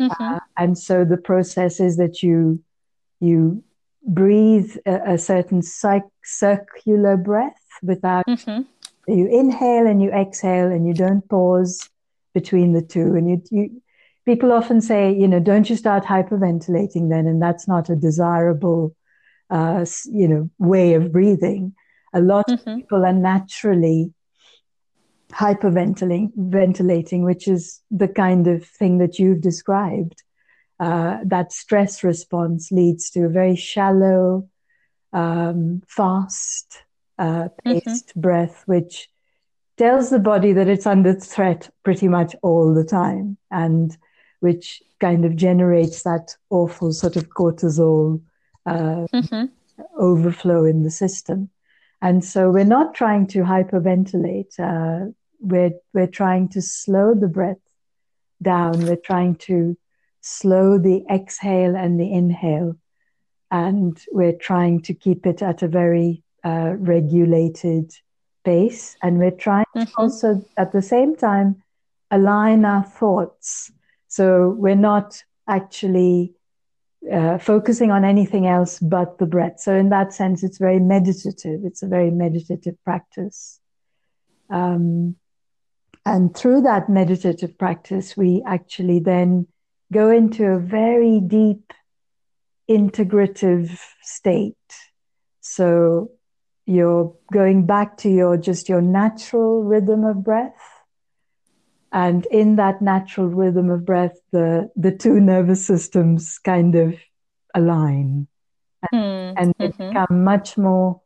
Mm-hmm. 0.00 0.22
Uh, 0.22 0.40
and 0.58 0.76
so 0.76 1.04
the 1.04 1.16
process 1.16 1.78
is 1.78 1.96
that 1.96 2.24
you 2.24 2.60
you 3.20 3.62
breathe 4.04 4.76
a, 4.84 5.12
a 5.12 5.18
certain 5.18 5.62
circular 5.62 7.16
breath 7.16 7.64
without 7.84 8.26
mm-hmm. 8.26 8.62
you 9.06 9.26
inhale 9.28 9.86
and 9.86 10.02
you 10.02 10.10
exhale 10.10 10.72
and 10.72 10.88
you 10.88 10.94
don't 10.94 11.28
pause 11.28 11.88
between 12.34 12.72
the 12.72 12.82
two 12.82 13.14
and 13.14 13.28
you, 13.28 13.42
you 13.50 13.82
people 14.24 14.52
often 14.52 14.80
say 14.80 15.12
you 15.12 15.28
know 15.28 15.40
don't 15.40 15.68
you 15.68 15.76
start 15.76 16.04
hyperventilating 16.04 17.10
then 17.10 17.26
and 17.26 17.42
that's 17.42 17.66
not 17.68 17.90
a 17.90 17.96
desirable 17.96 18.94
uh, 19.50 19.84
you 20.10 20.28
know 20.28 20.50
way 20.58 20.94
of 20.94 21.12
breathing 21.12 21.74
a 22.14 22.20
lot 22.20 22.46
mm-hmm. 22.48 22.68
of 22.68 22.76
people 22.76 23.04
are 23.04 23.12
naturally 23.12 24.12
hyperventilating 25.32 26.30
ventilating 26.36 27.22
which 27.24 27.48
is 27.48 27.80
the 27.90 28.08
kind 28.08 28.46
of 28.46 28.64
thing 28.64 28.98
that 28.98 29.18
you've 29.18 29.40
described 29.40 30.22
uh, 30.82 31.18
that 31.24 31.52
stress 31.52 32.02
response 32.02 32.72
leads 32.72 33.08
to 33.10 33.24
a 33.24 33.28
very 33.28 33.54
shallow, 33.54 34.48
um, 35.12 35.80
fast 35.86 36.82
uh, 37.20 37.48
paced 37.64 38.08
mm-hmm. 38.08 38.20
breath, 38.20 38.64
which 38.66 39.08
tells 39.82 40.10
the 40.10 40.18
body 40.20 40.52
that 40.52 40.68
it's 40.68 40.86
under 40.86 41.12
threat 41.12 41.68
pretty 41.82 42.06
much 42.06 42.36
all 42.42 42.72
the 42.72 42.84
time, 42.84 43.36
and 43.50 43.96
which 44.38 44.80
kind 45.00 45.24
of 45.24 45.34
generates 45.34 46.04
that 46.04 46.36
awful 46.50 46.92
sort 46.92 47.16
of 47.16 47.30
cortisol 47.30 48.22
uh, 48.64 49.06
mm-hmm. 49.12 49.46
overflow 49.98 50.64
in 50.64 50.84
the 50.84 50.90
system. 50.90 51.50
And 52.00 52.24
so 52.24 52.48
we're 52.52 52.64
not 52.64 52.94
trying 52.94 53.26
to 53.28 53.40
hyperventilate. 53.40 54.52
Uh, 54.56 55.10
we're 55.40 55.72
we're 55.92 56.14
trying 56.20 56.48
to 56.50 56.62
slow 56.62 57.14
the 57.14 57.26
breath 57.26 57.64
down. 58.40 58.86
We're 58.86 59.06
trying 59.10 59.34
to 59.48 59.76
slow 60.20 60.78
the 60.78 61.04
exhale 61.10 61.74
and 61.74 61.98
the 61.98 62.12
inhale. 62.12 62.76
And 63.50 64.00
we're 64.12 64.38
trying 64.38 64.82
to 64.82 64.94
keep 64.94 65.26
it 65.26 65.42
at 65.42 65.62
a 65.62 65.68
very 65.68 66.22
uh, 66.44 66.74
regulated 66.78 67.92
pace. 68.44 68.96
And 69.02 69.18
we're 69.18 69.30
trying 69.30 69.66
mm-hmm. 69.76 69.84
to 69.84 69.92
also, 69.96 70.44
at 70.56 70.72
the 70.72 70.82
same 70.82 71.16
time, 71.16 71.62
align 72.10 72.64
our 72.64 72.84
thoughts. 72.84 73.72
So 74.08 74.50
we're 74.50 74.74
not 74.74 75.22
actually 75.48 76.34
uh, 77.10 77.38
focusing 77.38 77.90
on 77.90 78.04
anything 78.04 78.46
else 78.46 78.78
but 78.78 79.18
the 79.18 79.26
breath. 79.26 79.58
So, 79.58 79.74
in 79.74 79.88
that 79.88 80.12
sense, 80.12 80.44
it's 80.44 80.58
very 80.58 80.78
meditative. 80.78 81.60
It's 81.64 81.82
a 81.82 81.88
very 81.88 82.10
meditative 82.10 82.76
practice. 82.84 83.58
Um, 84.50 85.16
and 86.04 86.36
through 86.36 86.62
that 86.62 86.88
meditative 86.88 87.58
practice, 87.58 88.16
we 88.16 88.42
actually 88.46 89.00
then 89.00 89.46
go 89.92 90.10
into 90.10 90.46
a 90.46 90.58
very 90.58 91.20
deep 91.20 91.72
integrative 92.68 93.78
state. 94.02 94.56
So 95.40 96.10
you're 96.72 97.14
going 97.32 97.66
back 97.66 97.96
to 97.98 98.10
your 98.10 98.36
just 98.36 98.68
your 98.68 98.82
natural 98.82 99.62
rhythm 99.62 100.04
of 100.04 100.24
breath. 100.24 100.54
And 101.92 102.26
in 102.26 102.56
that 102.56 102.80
natural 102.80 103.28
rhythm 103.28 103.70
of 103.70 103.84
breath, 103.84 104.18
the, 104.32 104.70
the 104.76 104.92
two 104.92 105.20
nervous 105.20 105.64
systems 105.64 106.38
kind 106.38 106.74
of 106.74 106.94
align 107.54 108.28
and, 108.90 109.02
mm. 109.02 109.34
and 109.36 109.56
mm-hmm. 109.58 109.88
become 109.88 110.24
much 110.24 110.56
more 110.56 111.02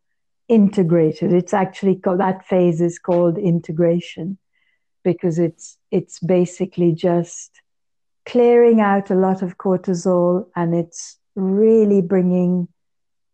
integrated. 0.49 1.33
It's 1.33 1.53
actually 1.53 1.97
called 1.97 2.21
that 2.21 2.47
phase 2.47 2.81
is 2.81 2.99
called 2.99 3.37
integration 3.37 4.39
because 5.03 5.39
it's 5.39 5.79
it's 5.91 6.19
basically 6.21 6.93
just 6.93 7.63
clearing 8.25 8.81
out 8.81 9.11
a 9.11 9.15
lot 9.15 9.43
of 9.43 9.57
cortisol 9.57 10.47
and 10.57 10.75
it's 10.75 11.19
really 11.37 12.03
bringing 12.03 12.69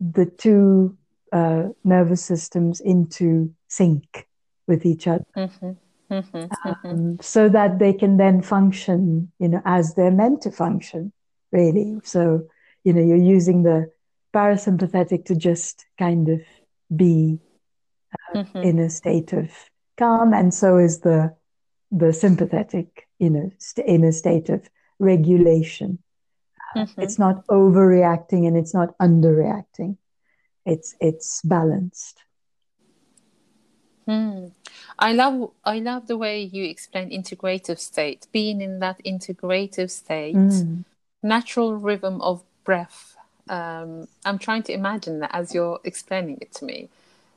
the 0.01 0.27
two 0.27 0.97
uh, 1.33 1.69
nervous 1.85 2.25
systems 2.25 2.81
into 2.81 3.55
sync 3.69 4.29
with 4.67 4.85
each 4.87 5.07
other. 5.07 5.25
Mm-hmm. 5.37 5.71
Mm-hmm. 6.11 6.37
mm-hmm. 6.37 6.87
Um, 6.87 7.19
so 7.21 7.49
that 7.49 7.79
they 7.79 7.93
can 7.93 8.19
then 8.19 8.43
function, 8.43 9.33
you 9.39 9.49
know, 9.49 9.63
as 9.65 9.95
they're 9.95 10.11
meant 10.11 10.43
to 10.43 10.51
function, 10.51 11.13
really. 11.51 11.99
So, 12.05 12.43
you 12.85 12.93
know, 12.93 13.03
you're 13.03 13.17
using 13.17 13.63
the 13.63 13.91
parasympathetic 14.35 15.25
to 15.27 15.37
just 15.37 15.87
kind 15.99 16.29
of 16.29 16.41
be 16.95 17.39
uh, 18.13 18.39
mm-hmm. 18.39 18.59
in 18.59 18.79
a 18.79 18.91
state 18.91 19.33
of 19.33 19.51
calm, 19.99 20.35
and 20.35 20.53
so 20.53 20.77
is 20.79 21.01
the 21.01 21.35
the 21.91 22.13
sympathetic, 22.13 23.07
you 23.19 23.31
know, 23.31 23.51
st- 23.59 23.87
in 23.87 24.05
a 24.05 24.13
state 24.13 24.49
of 24.49 24.69
regulation. 24.99 25.99
Mm-hmm. 26.75 27.03
It's 27.03 27.19
not 27.19 27.47
overreacting 27.49 28.47
and 28.47 28.57
it's 28.57 28.73
not 28.73 28.97
underreacting. 28.99 29.99
It's 30.65 30.95
it's 31.01 31.43
balanced. 31.43 32.19
Hmm. 34.07 34.47
I 34.99 35.13
love 35.13 35.53
I 35.65 35.79
love 35.79 36.07
the 36.07 36.17
way 36.17 36.43
you 36.43 36.65
explain 36.65 37.11
integrative 37.11 37.79
state. 37.79 38.27
Being 38.33 38.61
in 38.61 38.81
that 38.81 39.03
integrative 39.05 39.91
state, 39.91 40.35
mm. 40.35 40.85
natural 41.23 41.77
rhythm 41.77 42.21
of 42.21 42.43
breath. 42.65 43.17
Um, 43.49 44.07
I'm 44.25 44.39
trying 44.39 44.63
to 44.65 44.73
imagine 44.73 45.19
that 45.21 45.31
as 45.35 45.55
you're 45.55 45.81
explaining 45.85 46.39
it 46.41 46.53
to 46.55 46.65
me, 46.65 46.89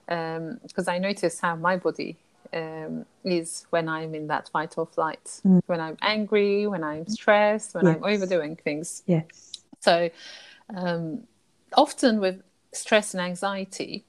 because 0.05 0.88
um, 0.88 0.93
I 0.93 0.97
notice 0.99 1.39
how 1.39 1.55
my 1.55 1.77
body 1.77 2.17
um, 2.53 3.05
is 3.23 3.65
when 3.71 3.89
I'm 3.89 4.13
in 4.15 4.27
that 4.27 4.49
fight 4.49 4.77
or 4.77 4.85
flight, 4.85 5.41
mm. 5.45 5.61
when 5.65 5.79
I'm 5.81 5.97
angry, 6.01 6.67
when 6.67 6.83
I'm 6.83 7.07
stressed, 7.07 7.73
when 7.73 7.85
yes. 7.85 7.95
I'm 7.95 8.03
overdoing 8.03 8.55
things. 8.55 9.03
Yes. 9.07 9.53
So 9.81 10.09
um, 10.75 11.23
often 11.73 12.19
with 12.19 12.41
stress 12.75 13.13
and 13.13 13.21
anxiety, 13.21 14.05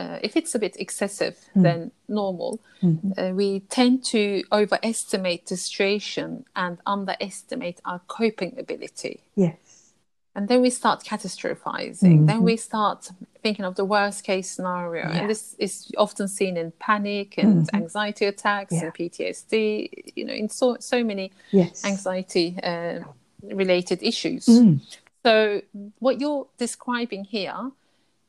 uh, 0.00 0.18
if 0.22 0.36
it's 0.36 0.54
a 0.54 0.58
bit 0.58 0.76
excessive 0.78 1.36
mm. 1.54 1.62
than 1.62 1.90
normal, 2.08 2.58
mm-hmm. 2.82 3.12
uh, 3.18 3.30
we 3.32 3.60
tend 3.60 4.02
to 4.02 4.42
overestimate 4.50 5.46
the 5.46 5.56
situation 5.56 6.44
and 6.56 6.78
underestimate 6.86 7.80
our 7.84 8.00
coping 8.06 8.58
ability. 8.58 9.20
Yes. 9.34 9.92
And 10.34 10.48
then 10.48 10.62
we 10.62 10.70
start 10.70 11.04
catastrophizing. 11.04 12.14
Mm-hmm. 12.14 12.26
Then 12.26 12.42
we 12.42 12.56
start 12.56 13.10
thinking 13.42 13.64
of 13.64 13.74
the 13.74 13.84
worst 13.84 14.24
case 14.24 14.48
scenario, 14.48 15.08
yeah. 15.08 15.18
and 15.18 15.28
this 15.28 15.54
is 15.58 15.90
often 15.98 16.28
seen 16.28 16.56
in 16.56 16.72
panic 16.78 17.36
and 17.36 17.66
mm-hmm. 17.66 17.76
anxiety 17.76 18.26
attacks 18.26 18.72
yeah. 18.72 18.84
and 18.84 18.94
PTSD. 18.94 20.12
You 20.14 20.24
know, 20.24 20.32
in 20.32 20.48
so 20.48 20.76
so 20.78 21.02
many 21.02 21.32
yes. 21.50 21.84
anxiety 21.84 22.56
uh, 22.62 23.00
related 23.42 24.02
issues. 24.02 24.46
Mm. 24.46 24.80
So 25.24 25.62
what 25.98 26.20
you're 26.20 26.46
describing 26.56 27.24
here 27.24 27.72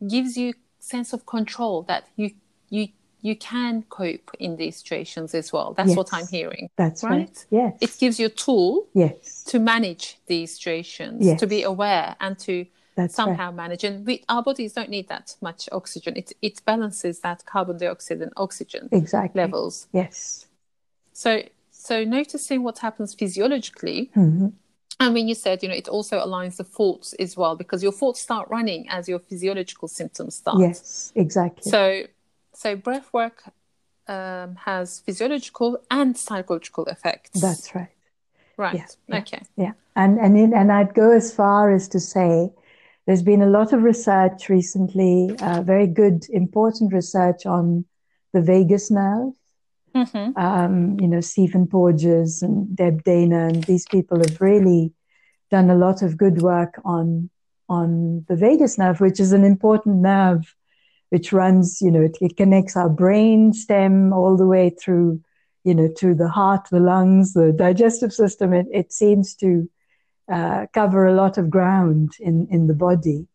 gives 0.08 0.38
you 0.38 0.54
sense 0.80 1.14
of 1.14 1.26
control 1.26 1.84
that 1.84 2.08
you 2.16 2.32
you 2.70 2.88
you 3.22 3.36
can 3.36 3.84
cope 3.84 4.32
in 4.40 4.56
these 4.56 4.78
situations 4.78 5.36
as 5.36 5.54
well. 5.54 5.74
That's 5.74 5.90
yes. 5.90 5.98
what 5.98 6.10
I'm 6.12 6.28
hearing. 6.28 6.70
That's 6.76 7.04
right. 7.04 7.12
right. 7.12 7.46
Yes. 7.52 7.78
It 7.80 7.96
gives 8.00 8.20
you 8.20 8.26
a 8.26 8.30
tool 8.30 8.88
yes. 8.94 9.44
to 9.44 9.60
manage 9.60 10.18
these 10.26 10.56
situations, 10.56 11.24
yes. 11.24 11.40
to 11.40 11.48
be 11.48 11.62
aware 11.62 12.16
and 12.20 12.38
to 12.40 12.66
That's 12.96 13.14
somehow 13.14 13.48
right. 13.48 13.56
manage. 13.56 13.84
And 13.84 14.06
we, 14.08 14.24
our 14.28 14.42
bodies 14.42 14.74
don't 14.74 14.90
need 14.90 15.08
that 15.10 15.36
much 15.40 15.70
oxygen. 15.72 16.18
It, 16.18 16.34
it 16.42 16.66
balances 16.66 17.20
that 17.20 17.46
carbon 17.46 17.78
dioxide 17.78 18.22
and 18.24 18.34
oxygen 18.38 18.90
exactly. 18.92 19.40
levels. 19.40 19.88
Yes. 19.94 20.48
So, 21.14 21.44
so 21.70 22.04
noticing 22.04 22.64
what 22.64 22.80
happens 22.80 23.14
physiologically. 23.14 24.10
Mm-hmm. 24.16 24.48
And 25.02 25.16
when 25.16 25.28
you 25.28 25.34
said, 25.34 25.64
you 25.64 25.70
know, 25.70 25.76
it 25.76 25.88
also 25.88 26.20
aligns 26.20 26.58
the 26.58 26.64
thoughts 26.64 27.14
as 27.14 27.36
well, 27.36 27.56
because 27.56 27.82
your 27.82 27.92
thoughts 27.92 28.22
start 28.22 28.48
running 28.52 28.88
as 28.88 29.10
your 29.10 29.18
physiological 29.18 29.88
symptoms 29.88 30.36
start. 30.36 30.60
Yes, 30.60 31.12
exactly. 31.16 31.72
So 31.72 32.04
so 32.54 32.76
breath 32.76 33.12
work 33.12 33.44
um, 34.08 34.56
has 34.58 35.00
physiological 35.00 35.80
and 35.90 36.16
psychological 36.16 36.86
effects. 36.86 37.42
That's 37.42 37.74
right. 37.74 37.90
Right. 38.58 38.76
Yeah, 38.76 38.88
yeah, 39.08 39.18
okay. 39.22 39.42
Yeah. 39.56 39.74
And 39.96 40.20
and 40.20 40.38
in, 40.38 40.54
and 40.54 40.72
I'd 40.72 40.94
go 40.94 41.12
as 41.12 41.34
far 41.34 41.72
as 41.72 41.88
to 41.90 42.00
say 42.00 42.52
there's 43.08 43.24
been 43.24 43.42
a 43.42 43.50
lot 43.50 43.74
of 43.74 43.82
research 43.82 44.50
recently, 44.50 45.36
uh, 45.42 45.64
very 45.64 45.88
good, 45.88 46.30
important 46.30 46.94
research 46.94 47.48
on 47.48 47.86
the 48.34 48.42
vagus 48.42 48.92
nerve. 48.92 49.34
Mm-hmm. 49.96 50.38
Um, 50.38 51.00
you 51.00 51.08
know, 51.08 51.22
Stephen 51.22 51.68
Porges 51.68 52.42
and 52.42 52.76
Deb 52.76 53.04
Dana, 53.04 53.48
and 53.48 53.64
these 53.66 53.86
people 53.88 54.20
have 54.20 54.40
really 54.40 54.94
done 55.50 55.70
a 55.70 55.76
lot 55.76 56.02
of 56.02 56.18
good 56.18 56.42
work 56.42 56.80
on 56.86 57.30
on 57.68 58.26
the 58.28 58.36
vagus 58.36 58.78
nerve, 58.78 59.00
which 59.00 59.20
is 59.20 59.32
an 59.32 59.46
important 59.46 59.98
nerve 59.98 60.56
which 61.12 61.34
runs, 61.34 61.82
you 61.82 61.92
know, 61.92 62.02
it, 62.02 62.18
it 62.22 62.38
connects 62.38 62.78
our 62.78 62.90
brain 62.90 63.52
stem 63.52 64.14
all 64.14 64.38
the 64.38 64.48
way 64.48 64.70
through, 64.70 65.22
you 65.66 65.76
know, 65.76 65.90
to 65.98 66.16
the 66.16 66.30
heart, 66.30 66.68
the 66.72 66.80
lungs, 66.80 67.34
the 67.34 67.52
digestive 67.52 68.14
system. 68.14 68.54
It, 68.54 68.66
it 68.72 68.94
seems 68.94 69.36
to 69.36 69.70
uh, 70.32 70.68
cover 70.74 71.06
a 71.06 71.14
lot 71.14 71.38
of 71.38 71.50
ground 71.50 72.14
in, 72.18 72.48
in 72.50 72.68
the 72.68 72.74
body. 72.74 73.28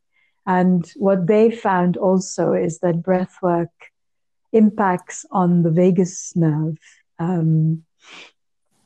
And 0.47 0.91
what 0.97 1.27
they 1.27 1.51
found 1.51 1.99
also 1.99 2.55
is 2.55 2.79
that 2.79 3.03
breath 3.03 3.37
work 3.43 3.69
impacts 4.57 5.25
on 5.31 5.63
the 5.63 5.71
vagus 5.71 6.35
nerve 6.37 6.77
um, 7.19 7.85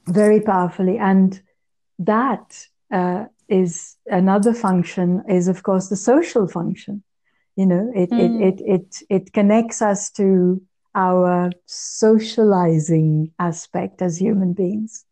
very 0.06 0.40
powerfully. 0.40 0.98
And 0.98 1.40
that 1.98 2.66
uh, 2.92 3.26
is 3.48 3.96
another 4.06 4.54
function, 4.54 5.22
is 5.28 5.48
of 5.48 5.62
course 5.62 5.88
the 5.88 5.96
social 5.96 6.48
function 6.48 7.02
you 7.61 7.66
know 7.66 7.90
it, 7.94 8.11
mm. 8.11 8.40
it, 8.40 8.61
it 8.61 8.64
it 8.66 9.02
it 9.11 9.33
connects 9.33 9.83
us 9.83 10.11
to 10.11 10.62
our 10.94 11.50
socializing 11.66 13.30
aspect 13.38 14.02
as 14.02 14.18
human 14.18 14.52
beings 14.52 15.04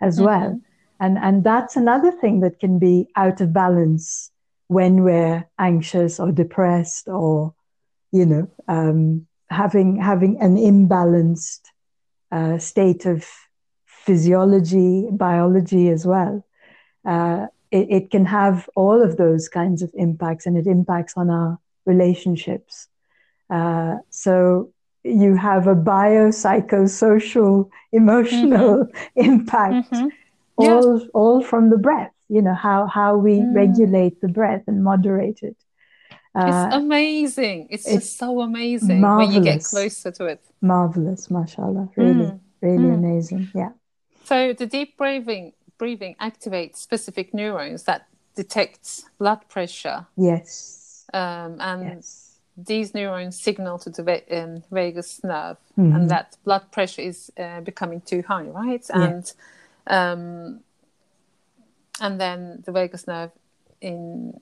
as 0.00 0.16
mm-hmm. 0.16 0.26
well 0.26 0.60
and 1.00 1.18
and 1.18 1.44
that's 1.44 1.76
another 1.76 2.12
thing 2.12 2.40
that 2.40 2.60
can 2.60 2.78
be 2.78 3.08
out 3.16 3.40
of 3.40 3.52
balance 3.52 4.30
when 4.68 5.02
we're 5.02 5.44
anxious 5.58 6.20
or 6.20 6.32
depressed 6.32 7.08
or 7.08 7.54
you 8.12 8.26
know 8.26 8.48
um, 8.68 9.26
having 9.50 9.96
having 9.96 10.40
an 10.40 10.56
imbalanced 10.56 11.62
uh, 12.32 12.58
state 12.58 13.06
of 13.06 13.24
physiology 13.86 15.08
biology 15.10 15.88
as 15.88 16.06
well 16.06 16.44
uh, 17.06 17.46
it, 17.70 17.86
it, 17.90 18.10
can 18.10 18.24
have 18.26 18.68
all 18.74 19.02
of 19.02 19.16
those 19.16 19.48
kinds 19.48 19.82
of 19.82 19.90
impacts 19.94 20.46
and 20.46 20.56
it 20.56 20.66
impacts 20.66 21.14
on 21.16 21.30
our 21.30 21.58
relationships. 21.84 22.88
Uh, 23.48 23.96
so 24.10 24.72
you 25.04 25.36
have 25.36 25.66
a 25.68 25.74
biopsychosocial, 25.74 27.70
emotional 27.92 28.86
mm-hmm. 28.86 29.06
impact, 29.16 29.90
mm-hmm. 29.92 30.08
all 30.56 31.00
yeah. 31.00 31.06
all 31.14 31.42
from 31.42 31.70
the 31.70 31.78
breath. 31.78 32.12
You 32.28 32.42
know 32.42 32.54
how 32.54 32.86
how 32.86 33.16
we 33.16 33.38
mm. 33.38 33.54
regulate 33.54 34.20
the 34.20 34.28
breath 34.28 34.64
and 34.66 34.82
moderate 34.82 35.40
it. 35.42 35.56
Uh, 36.36 36.66
it's 36.66 36.76
amazing. 36.76 37.68
It's, 37.70 37.86
it's, 37.86 38.06
just 38.06 38.18
so 38.18 38.40
amazing 38.40 39.00
marvelous. 39.00 39.34
when 39.34 39.36
you 39.36 39.42
get 39.42 39.64
closer 39.64 40.10
to 40.12 40.26
it. 40.26 40.40
Marvelous, 40.60 41.30
mashallah. 41.30 41.88
Really, 41.96 42.26
mm. 42.26 42.40
really 42.60 42.84
mm. 42.84 42.94
amazing. 42.94 43.48
Yeah. 43.54 43.70
So 44.24 44.52
the 44.52 44.66
deep 44.66 44.96
breathing 44.96 45.52
breathing 45.78 46.16
activates 46.20 46.76
specific 46.76 47.34
neurons 47.34 47.84
that 47.84 48.08
detects 48.34 49.04
blood 49.18 49.48
pressure. 49.48 50.06
Yes 50.16 50.86
um, 51.12 51.60
and 51.60 51.82
yes. 51.84 52.38
these 52.56 52.94
neurons 52.94 53.40
signal 53.40 53.78
to 53.78 53.90
the 53.90 54.22
um, 54.30 54.62
vagus 54.70 55.22
nerve, 55.22 55.56
mm-hmm. 55.78 55.94
and 55.94 56.10
that 56.10 56.36
blood 56.44 56.70
pressure 56.72 57.02
is 57.02 57.30
uh, 57.38 57.60
becoming 57.60 58.00
too 58.00 58.22
high, 58.26 58.44
right? 58.44 58.84
And 58.90 59.32
um, 59.86 60.60
and 62.00 62.20
then 62.20 62.62
the 62.66 62.72
vagus 62.72 63.06
nerve 63.06 63.30
in 63.80 64.38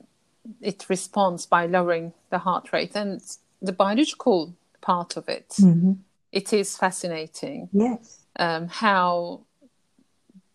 it 0.61 0.85
responds 0.89 1.45
by 1.45 1.65
lowering 1.65 2.13
the 2.29 2.39
heart 2.39 2.71
rate, 2.71 2.91
and 2.95 3.21
the 3.61 3.71
biological 3.71 4.53
part 4.81 5.17
of 5.17 5.27
it. 5.29 5.49
Mm-hmm. 5.59 5.93
it 6.31 6.53
is 6.53 6.77
fascinating. 6.77 7.69
Yes, 7.71 8.19
um, 8.37 8.67
how 8.67 9.41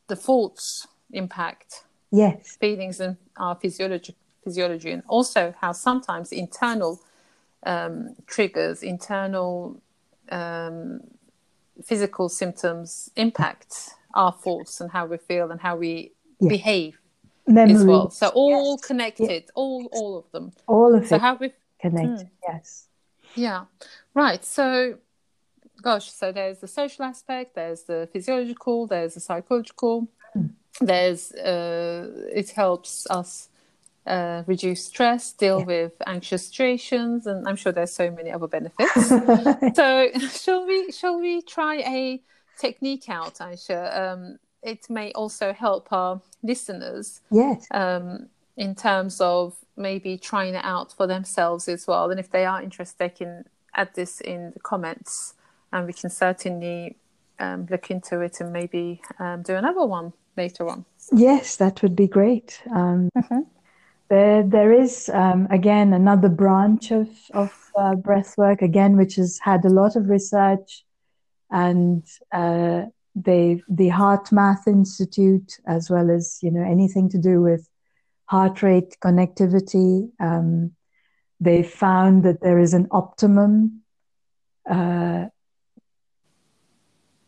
the 0.09 0.17
thoughts 0.17 0.89
impact 1.13 1.85
yes 2.13 2.57
feelings 2.57 2.99
and 3.01 3.17
our 3.37 3.55
physiology 3.55 4.15
physiology 4.43 4.91
and 4.91 5.03
also 5.07 5.55
how 5.61 5.73
sometimes 5.73 6.33
internal 6.33 7.01
um, 7.65 8.15
triggers, 8.27 8.83
internal 8.83 9.81
um, 10.31 11.01
physical 11.85 12.29
symptoms 12.29 13.11
impact 13.17 13.91
our 14.15 14.33
thoughts 14.33 14.81
and 14.81 14.91
how 14.91 15.07
we 15.07 15.17
feel 15.17 15.51
and 15.51 15.61
how 15.61 15.77
we 15.77 16.13
yeah. 16.41 16.49
behave 16.49 16.99
Memories. 17.51 17.81
as 17.81 17.87
well. 17.87 18.11
So 18.11 18.29
all 18.29 18.73
yes. 18.73 18.87
connected, 18.87 19.29
yes. 19.29 19.51
all 19.55 19.89
all 19.93 20.19
of 20.19 20.31
them. 20.33 20.53
All 20.67 20.95
of 20.95 21.07
so 21.07 21.17
it. 21.17 21.19
So 21.19 21.19
how 21.19 21.35
we 21.35 21.53
connected. 21.81 22.27
Mm, 22.27 22.31
yes. 22.47 22.87
Yeah. 23.35 23.65
Right. 24.15 24.45
So 24.45 24.99
gosh, 25.81 26.11
so 26.11 26.33
there's 26.33 26.59
the 26.59 26.69
social 26.69 27.05
aspect, 27.05 27.55
there's 27.55 27.83
the 27.85 28.09
physiological, 28.13 28.87
there's 28.87 29.15
the 29.15 29.21
psychological, 29.21 30.09
mm. 30.37 30.51
there's 30.81 31.33
uh, 31.33 32.29
it 32.33 32.51
helps 32.51 33.07
us 33.11 33.49
uh, 34.07 34.43
reduce 34.47 34.85
stress, 34.85 35.33
deal 35.33 35.61
yeah. 35.61 35.67
with 35.67 35.93
anxious 36.07 36.47
situations, 36.47 37.27
and 37.27 37.47
I'm 37.47 37.57
sure 37.57 37.73
there's 37.73 37.93
so 37.93 38.11
many 38.11 38.31
other 38.31 38.47
benefits. 38.57 39.09
so, 39.77 40.09
shall 40.33 40.67
we 40.67 40.93
shall 40.93 41.21
we 41.21 41.43
try 41.43 41.77
a 41.77 42.23
technique 42.59 43.09
out, 43.09 43.35
Aisha? 43.37 43.97
Um, 43.97 44.39
it 44.63 44.89
may 44.91 45.13
also 45.13 45.53
help 45.53 45.93
our 45.93 46.21
listeners. 46.43 47.21
Yes. 47.31 47.67
Um, 47.71 48.29
in 48.57 48.75
terms 48.75 49.21
of 49.21 49.57
maybe 49.77 50.19
trying 50.19 50.55
it 50.55 50.65
out 50.65 50.93
for 50.93 51.07
themselves 51.07 51.69
as 51.69 51.87
well, 51.87 52.11
and 52.11 52.21
if 52.21 52.31
they 52.31 52.45
are 52.45 52.63
interested, 52.63 52.99
they 52.99 53.09
can 53.09 53.45
add 53.75 53.95
this 53.95 54.21
in 54.21 54.51
the 54.53 54.61
comments, 54.61 55.35
and 55.73 55.87
we 55.87 55.93
can 55.93 56.11
certainly 56.11 56.97
um, 57.39 57.67
look 57.71 57.91
into 57.91 58.21
it 58.21 58.41
and 58.41 58.53
maybe 58.53 59.01
um, 59.19 59.43
do 59.43 59.55
another 59.55 59.85
one 59.87 60.13
later 60.37 60.69
on. 60.69 60.85
Yes, 61.13 61.57
that 61.57 61.83
would 61.83 61.97
be 61.97 62.07
great. 62.07 62.61
Um, 62.75 63.09
mm-hmm. 63.17 63.41
There, 64.09 64.43
there 64.43 64.73
is 64.73 65.09
um, 65.15 65.47
again 65.51 65.93
another 65.93 66.29
branch 66.29 66.91
of 66.91 67.09
of 67.33 67.53
uh, 67.77 67.95
breathwork 67.95 68.61
again, 68.61 68.97
which 68.97 69.15
has 69.15 69.39
had 69.39 69.65
a 69.65 69.71
lot 69.71 69.97
of 69.97 70.09
research, 70.09 70.85
and 71.51 72.05
uh, 72.33 72.87
they 73.25 73.63
the 73.69 73.89
HeartMath 73.89 74.67
Institute, 74.67 75.59
as 75.67 75.91
well 75.91 76.11
as 76.11 76.39
you 76.43 76.51
know 76.51 76.63
anything 76.63 77.09
to 77.11 77.19
do 77.19 77.41
with 77.41 77.69
heart 78.27 78.63
rate 78.63 78.97
connectivity. 79.03 80.11
Um, 80.21 80.73
they 81.41 81.63
found 81.63 82.23
that 82.25 82.43
there 82.43 82.59
is 82.59 82.75
an 82.75 82.87
optimum 82.91 83.83
uh, 84.71 85.27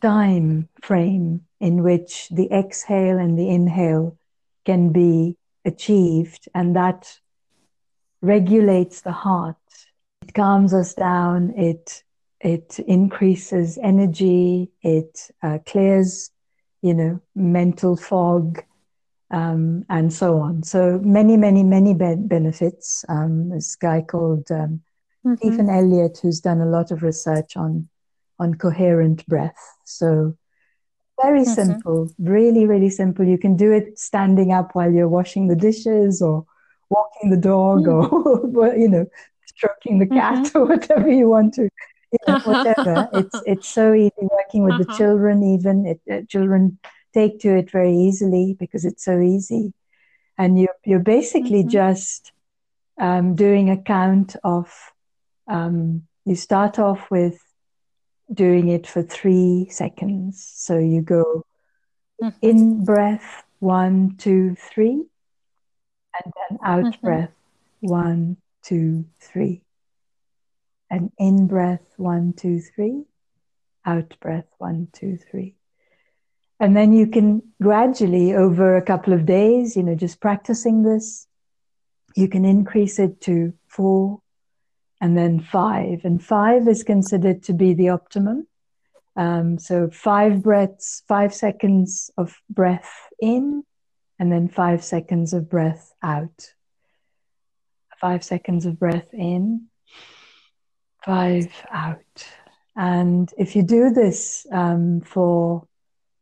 time 0.02 0.68
frame 0.82 1.42
in 1.60 1.82
which 1.82 2.28
the 2.28 2.50
exhale 2.52 3.18
and 3.18 3.38
the 3.38 3.48
inhale 3.48 4.18
can 4.64 4.92
be 4.92 5.36
achieved, 5.64 6.48
and 6.54 6.76
that 6.76 7.18
regulates 8.20 9.00
the 9.00 9.12
heart. 9.12 9.56
It 10.22 10.34
calms 10.34 10.72
us 10.72 10.94
down. 10.94 11.52
It 11.56 12.02
it 12.42 12.80
increases 12.80 13.78
energy. 13.82 14.70
It 14.82 15.30
uh, 15.42 15.58
clears, 15.64 16.30
you 16.82 16.92
know, 16.92 17.20
mental 17.34 17.96
fog, 17.96 18.62
um, 19.30 19.84
and 19.88 20.12
so 20.12 20.38
on. 20.38 20.62
So 20.64 21.00
many, 21.02 21.36
many, 21.36 21.62
many 21.62 21.94
be- 21.94 22.16
benefits. 22.16 23.04
Um, 23.08 23.50
this 23.50 23.76
guy 23.76 24.02
called 24.02 24.50
um, 24.50 24.82
mm-hmm. 25.24 25.34
Stephen 25.36 25.70
Elliott, 25.70 26.18
who's 26.20 26.40
done 26.40 26.60
a 26.60 26.66
lot 26.66 26.90
of 26.90 27.02
research 27.02 27.56
on 27.56 27.88
on 28.38 28.54
coherent 28.54 29.24
breath. 29.26 29.76
So 29.84 30.36
very 31.22 31.42
mm-hmm. 31.42 31.52
simple, 31.52 32.10
really, 32.18 32.66
really 32.66 32.90
simple. 32.90 33.24
You 33.24 33.38
can 33.38 33.56
do 33.56 33.70
it 33.70 33.98
standing 34.00 34.52
up 34.52 34.74
while 34.74 34.90
you're 34.90 35.08
washing 35.08 35.46
the 35.46 35.54
dishes 35.54 36.20
or 36.20 36.44
walking 36.90 37.30
the 37.30 37.36
dog 37.36 37.84
mm. 37.84 38.56
or 38.56 38.76
you 38.76 38.88
know 38.88 39.06
stroking 39.46 39.98
the 40.00 40.06
cat 40.06 40.44
mm-hmm. 40.46 40.58
or 40.58 40.66
whatever 40.66 41.08
you 41.08 41.28
want 41.28 41.54
to 41.54 41.68
know, 42.26 42.38
whatever 42.40 43.08
it's 43.14 43.40
it's 43.46 43.68
so 43.68 43.94
easy 43.94 44.12
working 44.20 44.64
with 44.64 44.74
uh-huh. 44.74 44.84
the 44.84 44.96
children 44.96 45.42
even 45.42 45.86
it, 45.86 46.00
uh, 46.10 46.22
children 46.28 46.78
take 47.14 47.40
to 47.40 47.56
it 47.56 47.70
very 47.70 47.94
easily 47.94 48.56
because 48.58 48.84
it's 48.84 49.04
so 49.04 49.20
easy 49.20 49.72
and 50.38 50.58
you're, 50.58 50.74
you're 50.84 50.98
basically 50.98 51.60
mm-hmm. 51.60 51.68
just 51.68 52.32
um, 52.98 53.34
doing 53.34 53.70
a 53.70 53.76
count 53.76 54.36
of 54.44 54.72
um, 55.46 56.02
you 56.24 56.34
start 56.34 56.78
off 56.78 57.10
with 57.10 57.38
doing 58.32 58.68
it 58.68 58.86
for 58.86 59.02
three 59.02 59.68
seconds 59.70 60.50
so 60.54 60.78
you 60.78 61.02
go 61.02 61.44
mm-hmm. 62.22 62.36
in 62.40 62.84
breath 62.84 63.44
one 63.58 64.16
two 64.16 64.56
three 64.56 65.04
and 66.14 66.32
then 66.48 66.58
out 66.64 66.84
mm-hmm. 66.84 67.06
breath 67.06 67.30
one, 67.82 68.36
two, 68.62 69.04
three. 69.20 69.62
And 70.92 71.10
in 71.18 71.46
breath 71.46 71.94
one, 71.96 72.34
two, 72.34 72.60
three. 72.60 73.04
Out 73.84 74.14
breath 74.20 74.46
one, 74.58 74.88
two, 74.92 75.16
three. 75.16 75.56
And 76.60 76.76
then 76.76 76.92
you 76.92 77.06
can 77.06 77.42
gradually, 77.60 78.34
over 78.34 78.76
a 78.76 78.84
couple 78.84 79.14
of 79.14 79.26
days, 79.26 79.74
you 79.74 79.82
know, 79.82 79.94
just 79.94 80.20
practicing 80.20 80.82
this, 80.82 81.26
you 82.14 82.28
can 82.28 82.44
increase 82.44 82.98
it 82.98 83.22
to 83.22 83.54
four 83.66 84.20
and 85.00 85.16
then 85.16 85.40
five. 85.40 86.04
And 86.04 86.22
five 86.22 86.68
is 86.68 86.84
considered 86.84 87.42
to 87.44 87.54
be 87.54 87.72
the 87.72 87.88
optimum. 87.88 88.46
Um, 89.16 89.58
so 89.58 89.88
five 89.90 90.42
breaths, 90.42 91.02
five 91.08 91.34
seconds 91.34 92.10
of 92.16 92.36
breath 92.50 93.08
in, 93.18 93.64
and 94.18 94.30
then 94.30 94.48
five 94.48 94.84
seconds 94.84 95.32
of 95.32 95.48
breath 95.48 95.92
out. 96.02 96.52
Five 97.98 98.22
seconds 98.22 98.66
of 98.66 98.78
breath 98.78 99.12
in, 99.12 99.68
five 101.04 101.52
out. 101.70 102.26
And 102.76 103.32
if 103.36 103.54
you 103.54 103.62
do 103.62 103.90
this 103.90 104.46
um, 104.52 105.00
for 105.00 105.66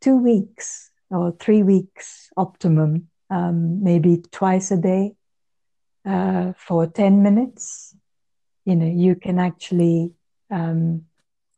two 0.00 0.16
weeks 0.16 0.90
or 1.10 1.32
three 1.32 1.62
weeks 1.62 2.30
optimum, 2.36 3.08
um, 3.30 3.82
maybe 3.82 4.22
twice 4.32 4.70
a 4.70 4.76
day 4.76 5.12
uh, 6.04 6.52
for 6.56 6.86
10 6.86 7.22
minutes, 7.22 7.94
you 8.64 8.74
know, 8.74 8.86
you 8.86 9.14
can 9.14 9.38
actually 9.38 10.12
um, 10.50 11.02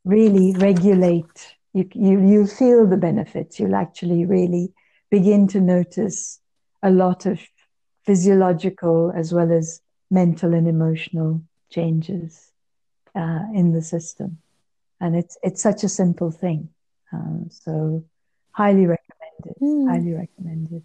really 0.04 0.52
regulate. 0.58 1.56
You, 1.72 1.88
you, 1.94 2.20
you 2.20 2.46
feel 2.46 2.86
the 2.86 2.96
benefits. 2.96 3.58
You'll 3.58 3.74
actually 3.74 4.26
really 4.26 4.72
begin 5.10 5.48
to 5.48 5.60
notice 5.60 6.40
a 6.82 6.90
lot 6.90 7.26
of 7.26 7.40
physiological 8.04 9.12
as 9.14 9.32
well 9.32 9.52
as 9.52 9.80
mental 10.10 10.52
and 10.52 10.68
emotional 10.68 11.42
changes 11.70 12.51
uh, 13.14 13.44
in 13.54 13.72
the 13.72 13.82
system. 13.82 14.38
And 15.00 15.16
it's, 15.16 15.36
it's 15.42 15.62
such 15.62 15.84
a 15.84 15.88
simple 15.88 16.30
thing. 16.30 16.68
Uh, 17.12 17.48
so, 17.50 18.04
highly 18.52 18.86
recommended. 18.86 19.56
Mm. 19.60 19.88
Highly 19.88 20.12
recommended. 20.12 20.82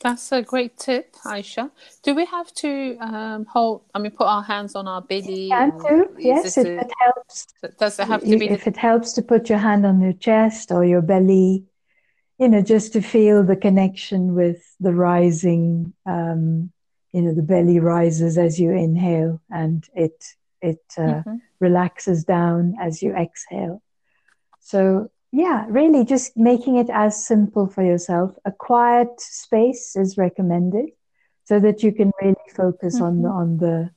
That's 0.00 0.30
a 0.30 0.42
great 0.42 0.76
tip, 0.76 1.14
Aisha. 1.24 1.70
Do 2.02 2.14
we 2.14 2.26
have 2.26 2.52
to 2.56 2.96
um, 3.00 3.46
hold? 3.46 3.82
I 3.94 3.98
mean, 3.98 4.12
put 4.12 4.26
our 4.26 4.42
hands 4.42 4.74
on 4.74 4.86
our 4.86 5.00
belly. 5.00 5.48
Can 5.48 5.70
do. 5.78 6.14
Yes, 6.18 6.58
if 6.58 6.66
it 6.66 6.92
helps. 7.00 7.46
Does 7.78 7.98
it 7.98 8.06
have 8.06 8.20
to 8.20 8.38
be? 8.38 8.48
If 8.48 8.64
the... 8.64 8.70
it 8.70 8.76
helps 8.76 9.14
to 9.14 9.22
put 9.22 9.48
your 9.48 9.58
hand 9.58 9.86
on 9.86 10.00
your 10.00 10.12
chest 10.12 10.70
or 10.70 10.84
your 10.84 11.00
belly, 11.00 11.64
you 12.38 12.48
know, 12.48 12.60
just 12.60 12.92
to 12.92 13.00
feel 13.00 13.42
the 13.42 13.56
connection 13.56 14.34
with 14.34 14.62
the 14.80 14.92
rising, 14.92 15.94
um, 16.04 16.70
you 17.12 17.22
know, 17.22 17.34
the 17.34 17.42
belly 17.42 17.80
rises 17.80 18.36
as 18.36 18.60
you 18.60 18.72
inhale 18.72 19.40
and 19.50 19.88
it, 19.94 20.24
it 20.66 20.84
uh, 20.98 21.02
mm-hmm. 21.02 21.36
relaxes 21.60 22.24
down 22.24 22.74
as 22.80 23.02
you 23.02 23.14
exhale. 23.14 23.82
So, 24.60 25.10
yeah, 25.32 25.66
really 25.68 26.04
just 26.04 26.36
making 26.36 26.76
it 26.76 26.90
as 26.90 27.24
simple 27.24 27.66
for 27.68 27.82
yourself. 27.82 28.32
A 28.44 28.52
quiet 28.52 29.20
space 29.20 29.96
is 29.96 30.18
recommended 30.18 30.90
so 31.44 31.60
that 31.60 31.82
you 31.82 31.92
can 31.92 32.12
really 32.20 32.34
focus 32.54 32.96
mm-hmm. 32.96 33.04
on 33.04 33.22
the, 33.22 33.28
on 33.28 33.56
the, 33.58 33.90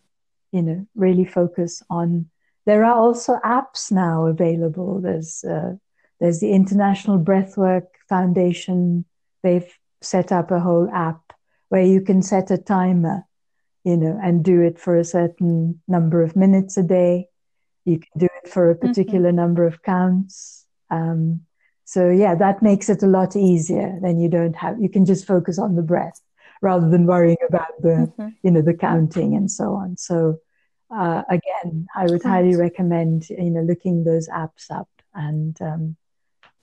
you 0.51 0.61
know, 0.61 0.87
really 0.95 1.25
focus 1.25 1.81
on. 1.89 2.29
There 2.65 2.85
are 2.85 2.95
also 2.95 3.37
apps 3.43 3.91
now 3.91 4.27
available. 4.27 5.01
There's 5.01 5.43
uh, 5.43 5.73
there's 6.19 6.39
the 6.39 6.51
International 6.51 7.17
Breathwork 7.17 7.87
Foundation. 8.07 9.05
They've 9.41 9.71
set 10.01 10.31
up 10.31 10.51
a 10.51 10.59
whole 10.59 10.89
app 10.93 11.33
where 11.69 11.83
you 11.83 12.01
can 12.01 12.21
set 12.21 12.51
a 12.51 12.57
timer, 12.57 13.25
you 13.89 13.97
know, 13.97 14.19
and 14.21 14.45
do 14.45 14.61
it 14.61 14.79
for 14.79 14.95
a 14.95 15.03
certain 15.03 15.81
number 15.87 16.21
of 16.21 16.35
minutes 16.35 16.77
a 16.77 16.83
day. 16.83 17.27
You 17.85 17.97
can 17.97 18.11
do 18.17 18.27
it 18.43 18.49
for 18.49 18.69
a 18.69 18.75
mm-hmm. 18.75 18.87
particular 18.87 19.29
mm-hmm. 19.29 19.37
number 19.37 19.65
of 19.65 19.81
counts. 19.81 20.65
Um, 20.91 21.41
so 21.85 22.09
yeah, 22.09 22.35
that 22.35 22.61
makes 22.61 22.87
it 22.87 23.01
a 23.01 23.07
lot 23.07 23.35
easier. 23.35 23.97
Then 23.99 24.19
you 24.19 24.29
don't 24.29 24.55
have 24.55 24.79
you 24.79 24.89
can 24.89 25.05
just 25.05 25.25
focus 25.25 25.57
on 25.57 25.75
the 25.75 25.81
breath 25.81 26.21
rather 26.61 26.87
than 26.87 27.07
worrying 27.07 27.43
about 27.47 27.81
the 27.81 28.11
mm-hmm. 28.11 28.27
you 28.43 28.51
know 28.51 28.61
the 28.61 28.75
counting 28.75 29.35
and 29.35 29.49
so 29.49 29.73
on. 29.73 29.97
So 29.97 30.37
uh, 30.91 31.23
again, 31.29 31.87
I 31.95 32.05
would 32.05 32.21
highly 32.21 32.55
recommend 32.55 33.27
you 33.29 33.49
know 33.49 33.61
looking 33.61 34.03
those 34.03 34.29
apps 34.29 34.69
up 34.69 34.89
and 35.15 35.59
um, 35.61 35.95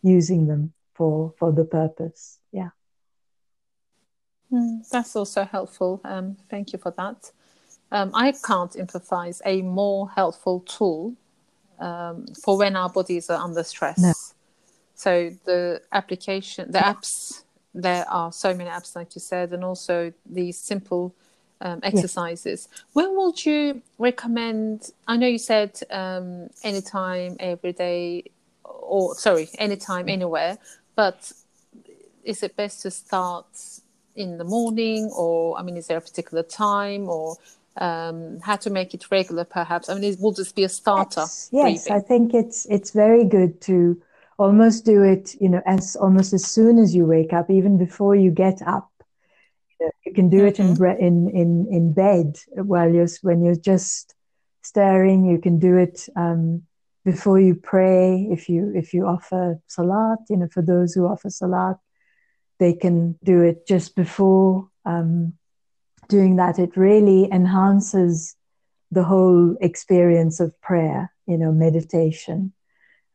using 0.02 0.46
them 0.46 0.72
for 0.94 1.34
for 1.40 1.50
the 1.50 1.64
purpose. 1.64 2.38
Mm, 4.56 4.88
that's 4.88 5.14
also 5.16 5.44
helpful. 5.44 6.00
Um, 6.04 6.36
thank 6.50 6.72
you 6.72 6.78
for 6.78 6.92
that. 6.92 7.30
Um, 7.92 8.10
I 8.14 8.32
can't 8.32 8.74
emphasize 8.78 9.42
a 9.44 9.62
more 9.62 10.10
helpful 10.10 10.60
tool 10.60 11.14
um, 11.78 12.26
for 12.42 12.58
when 12.58 12.74
our 12.76 12.88
bodies 12.88 13.30
are 13.30 13.42
under 13.42 13.62
stress. 13.62 13.98
No. 13.98 14.12
So 14.94 15.30
the 15.44 15.82
application, 15.92 16.72
the 16.72 16.78
apps, 16.78 17.44
there 17.74 18.06
are 18.08 18.32
so 18.32 18.54
many 18.54 18.70
apps, 18.70 18.96
like 18.96 19.14
you 19.14 19.20
said, 19.20 19.52
and 19.52 19.62
also 19.62 20.12
these 20.24 20.58
simple 20.58 21.14
um, 21.60 21.80
exercises. 21.82 22.68
Yes. 22.70 22.84
When 22.94 23.16
would 23.16 23.44
you 23.44 23.82
recommend? 23.98 24.90
I 25.06 25.16
know 25.16 25.26
you 25.26 25.38
said 25.38 25.78
um, 25.90 26.48
anytime, 26.62 27.36
every 27.38 27.72
day, 27.72 28.24
or 28.64 29.14
sorry, 29.14 29.48
anytime, 29.58 30.08
anywhere. 30.08 30.58
But 30.94 31.32
is 32.24 32.42
it 32.42 32.56
best 32.56 32.82
to 32.82 32.90
start 32.90 33.46
in 34.16 34.38
the 34.38 34.44
morning, 34.44 35.10
or 35.16 35.58
I 35.58 35.62
mean, 35.62 35.76
is 35.76 35.86
there 35.86 35.98
a 35.98 36.00
particular 36.00 36.42
time, 36.42 37.08
or 37.08 37.36
um, 37.76 38.40
how 38.40 38.56
to 38.56 38.70
make 38.70 38.94
it 38.94 39.10
regular? 39.10 39.44
Perhaps 39.44 39.88
I 39.88 39.94
mean, 39.94 40.04
it 40.04 40.20
will 40.20 40.32
just 40.32 40.54
be 40.54 40.64
a 40.64 40.68
starter. 40.68 41.22
Yes, 41.22 41.50
yes 41.52 41.90
I 41.90 42.00
think 42.00 42.34
it's 42.34 42.66
it's 42.66 42.90
very 42.90 43.24
good 43.24 43.60
to 43.62 44.00
almost 44.38 44.84
do 44.84 45.02
it. 45.02 45.34
You 45.40 45.48
know, 45.50 45.62
as 45.66 45.96
almost 45.96 46.32
as 46.32 46.44
soon 46.44 46.78
as 46.78 46.94
you 46.94 47.06
wake 47.06 47.32
up, 47.32 47.50
even 47.50 47.78
before 47.78 48.14
you 48.14 48.30
get 48.30 48.60
up. 48.66 48.90
You, 50.06 50.14
can 50.14 50.30
do 50.30 50.38
mm-hmm. 50.38 50.82
it 50.82 50.98
in, 50.98 51.28
in 51.28 51.30
in 51.30 51.66
in 51.70 51.92
bed 51.92 52.38
while 52.54 52.90
you're 52.90 53.08
when 53.20 53.44
you're 53.44 53.62
just 53.72 54.14
staring. 54.62 55.26
You 55.26 55.38
can 55.38 55.58
do 55.58 55.76
it. 55.76 56.08
Um, 56.16 56.62
before 57.06 57.38
you 57.38 57.54
pray, 57.54 58.26
if 58.32 58.48
you 58.48 58.72
if 58.74 58.92
you 58.92 59.06
offer 59.06 59.60
salat, 59.68 60.18
you 60.28 60.36
know, 60.36 60.48
for 60.48 60.60
those 60.60 60.92
who 60.92 61.06
offer 61.06 61.30
salat, 61.30 61.76
they 62.58 62.72
can 62.72 63.18
do 63.22 63.42
it 63.42 63.66
just 63.66 63.94
before 63.94 64.68
um, 64.84 65.34
doing 66.08 66.36
that. 66.36 66.58
It 66.58 66.76
really 66.76 67.30
enhances 67.30 68.36
the 68.90 69.04
whole 69.04 69.56
experience 69.60 70.40
of 70.40 70.58
prayer, 70.60 71.12
you 71.26 71.36
know, 71.36 71.52
meditation. 71.52 72.52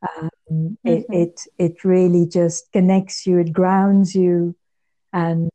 Um, 0.02 0.30
mm-hmm. 0.52 0.74
it, 0.84 1.06
it 1.10 1.42
it 1.58 1.84
really 1.84 2.26
just 2.26 2.72
connects 2.72 3.28
you, 3.28 3.40
it 3.40 3.54
grounds 3.54 4.16
you, 4.16 4.56
and 5.14 5.50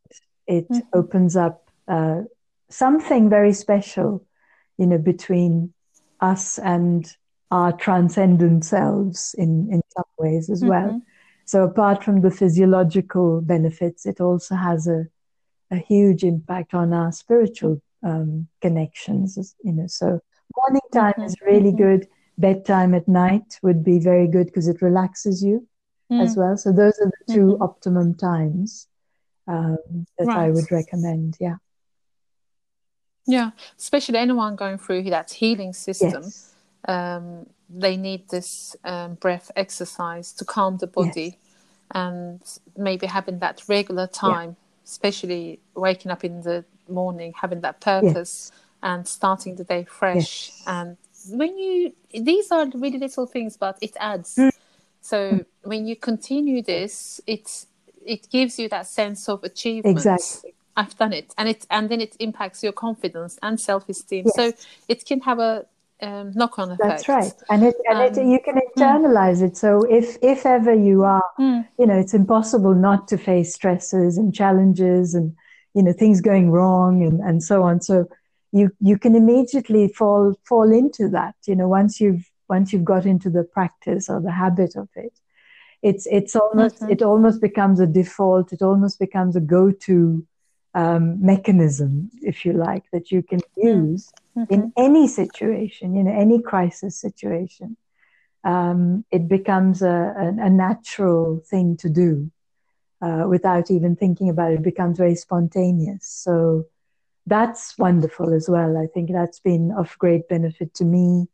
it 0.46 0.68
mm-hmm. 0.68 0.87
opens 0.92 1.37
up 1.37 1.68
uh, 1.88 2.22
something 2.70 3.29
very 3.29 3.53
special, 3.53 4.25
you 4.79 4.87
know, 4.87 4.99
between 4.99 5.72
us 6.20 6.59
and 6.59 7.12
our 7.51 7.72
transcendent 7.72 8.64
selves 8.64 9.35
in, 9.38 9.68
in 9.70 9.83
some 9.96 10.05
ways 10.18 10.51
as 10.51 10.61
mm-hmm. 10.61 10.70
well. 10.70 11.03
So 11.46 11.62
apart 11.62 12.04
from 12.04 12.20
the 12.20 12.30
physiological 12.30 13.40
benefits, 13.40 14.04
it 14.04 14.20
also 14.20 14.56
has 14.56 14.88
a, 14.88 15.06
a 15.70 15.76
huge 15.76 16.24
impact 16.24 16.74
on 16.74 16.92
our 16.92 17.12
spiritual 17.12 17.80
um, 18.02 18.48
connections. 18.61 19.54
You 19.62 19.72
know, 19.72 19.87
so 19.87 20.20
morning 20.56 20.82
time 20.92 21.12
mm-hmm. 21.12 21.22
is 21.22 21.37
really 21.40 21.70
mm-hmm. 21.70 21.82
good. 21.82 22.09
Bedtime 22.37 22.94
at 22.94 23.09
night 23.09 23.59
would 23.62 23.82
be 23.82 23.98
very 23.98 24.26
good 24.28 24.46
because 24.46 24.68
it 24.68 24.82
relaxes 24.82 25.42
you 25.42 25.66
mm. 26.12 26.22
as 26.22 26.37
well. 26.37 26.56
So 26.56 26.70
those 26.70 26.98
are 27.00 27.11
the 27.26 27.35
2 27.35 27.40
mm-hmm. 27.40 27.62
optimum 27.62 28.14
times 28.14 28.88
um, 29.48 29.78
that 30.18 30.26
right. 30.26 30.38
I 30.38 30.50
would 30.50 30.70
recommend. 30.70 31.37
Yeah. 31.40 31.56
Yeah, 33.26 33.50
especially 33.78 34.18
anyone 34.18 34.54
going 34.54 34.78
through 34.78 35.04
that 35.04 35.30
healing 35.30 35.72
system. 35.72 36.22
Yes. 36.22 36.54
Um, 36.87 37.46
they 37.68 37.96
need 37.96 38.29
this 38.29 38.76
um, 38.85 39.14
breath 39.14 39.50
exercise 39.57 40.33
to 40.33 40.44
calm 40.44 40.79
the 40.79 40.87
body 40.87 41.24
Yes. 41.24 41.37
and 41.90 42.40
maybe 42.76 43.07
having 43.07 43.38
that 43.40 43.62
regular 43.68 44.07
time, 44.07 44.57
especially 44.85 45.61
waking 45.74 46.11
up 46.11 46.24
in 46.24 46.42
the 46.42 46.64
morning, 46.88 47.35
having 47.40 47.61
that 47.62 47.81
purpose 47.81 48.52
and 48.83 49.07
starting 49.07 49.57
the 49.57 49.64
day 49.64 49.85
fresh. 49.85 50.48
Yes. 50.48 50.62
And 50.66 50.96
when 51.31 51.59
you, 51.59 51.92
these 52.12 52.52
are 52.52 52.66
really 52.74 52.98
little 52.98 53.26
things, 53.26 53.57
but 53.57 53.79
it 53.81 53.96
adds. 53.98 54.37
Mm. 54.37 54.50
So 55.00 55.44
when 55.62 55.87
you 55.87 55.96
continue 55.96 56.62
this, 56.62 57.20
it's, 57.26 57.66
it 58.05 58.29
gives 58.31 58.59
you 58.59 58.68
that 58.68 58.87
sense 58.87 59.29
of 59.29 59.42
achievement. 59.42 59.96
Exactly. 59.96 60.55
I've 60.76 60.96
done 60.98 61.14
it, 61.14 61.33
and 61.38 61.48
it 61.48 61.66
and 61.70 61.88
then 61.88 62.02
it 62.02 62.16
impacts 62.20 62.62
your 62.62 62.72
confidence 62.72 63.38
and 63.42 63.59
self 63.59 63.88
esteem. 63.88 64.26
Yes. 64.26 64.35
So 64.37 64.52
it 64.88 65.07
can 65.07 65.20
have 65.20 65.38
a 65.38 65.64
um, 66.02 66.32
knock 66.35 66.59
on 66.59 66.70
effect. 66.70 66.82
That's 66.82 67.09
right, 67.09 67.32
and 67.48 67.64
it 67.64 67.74
and 67.88 68.00
it, 68.02 68.16
Um, 68.16 68.26
you 68.26 68.38
can 68.44 68.56
internalize 68.56 69.42
it. 69.42 69.56
So 69.56 69.85
if 69.85 70.18
if 70.22 70.44
ever 70.44 70.74
you 70.74 71.04
are, 71.04 71.24
Mm. 71.38 71.66
you 71.78 71.87
know, 71.87 71.98
it's 71.98 72.12
impossible 72.14 72.74
not 72.74 73.09
to 73.09 73.16
face 73.18 73.54
stresses 73.54 74.18
and 74.18 74.35
challenges 74.35 75.14
and 75.14 75.35
you 75.74 75.82
know 75.82 75.92
things 75.94 76.20
going 76.20 76.50
wrong 76.50 77.02
and 77.02 77.20
and 77.20 77.42
so 77.42 77.62
on. 77.62 77.80
So 77.80 78.06
you 78.52 78.70
you 78.80 78.98
can 78.98 79.14
immediately 79.16 79.88
fall 79.88 80.35
fall 80.44 80.70
into 80.70 81.09
that. 81.11 81.35
You 81.46 81.56
know, 81.56 81.68
once 81.68 81.98
you've 81.98 82.30
once 82.48 82.72
you've 82.74 82.85
got 82.85 83.06
into 83.06 83.30
the 83.30 83.44
practice 83.44 84.11
or 84.11 84.20
the 84.20 84.32
habit 84.32 84.76
of 84.76 84.88
it, 84.96 85.12
it's 85.82 86.06
it's 86.06 86.37
almost 86.37 86.82
Mhm. 86.82 86.90
it 86.90 87.02
almost 87.02 87.40
becomes 87.40 87.80
a 87.80 87.87
default. 87.87 88.52
It 88.52 88.62
almost 88.62 88.98
becomes 88.98 89.37
a 89.37 89.40
go 89.40 89.70
to 89.70 90.26
um, 90.76 91.04
mechanism, 91.32 92.10
if 92.22 92.44
you 92.44 92.52
like, 92.52 92.84
that 92.92 93.10
you 93.10 93.22
can 93.30 93.40
use 93.56 94.12
Mhm. 94.36 94.50
in 94.54 94.72
any 94.76 95.06
situation, 95.08 95.96
in 95.96 96.06
any 96.06 96.38
crisis 96.50 96.94
situation, 97.06 97.76
um, 98.44 99.04
it 99.10 99.26
becomes 99.26 99.82
a, 99.82 99.98
a, 100.24 100.26
a 100.48 100.50
natural 100.50 101.40
thing 101.50 101.76
to 101.78 101.88
do 101.88 102.30
uh, 103.00 103.24
without 103.34 103.70
even 103.70 103.96
thinking 103.96 104.28
about 104.28 104.52
it. 104.52 104.60
It 104.60 104.62
becomes 104.72 104.98
very 104.98 105.14
spontaneous. 105.14 106.06
So 106.26 106.66
that's 107.26 107.78
wonderful 107.78 108.34
as 108.34 108.46
well. 108.48 108.76
I 108.76 108.86
think 108.92 109.10
that's 109.10 109.40
been 109.40 109.72
of 109.72 109.98
great 109.98 110.28
benefit 110.28 110.74
to 110.74 110.84
me 110.84 111.26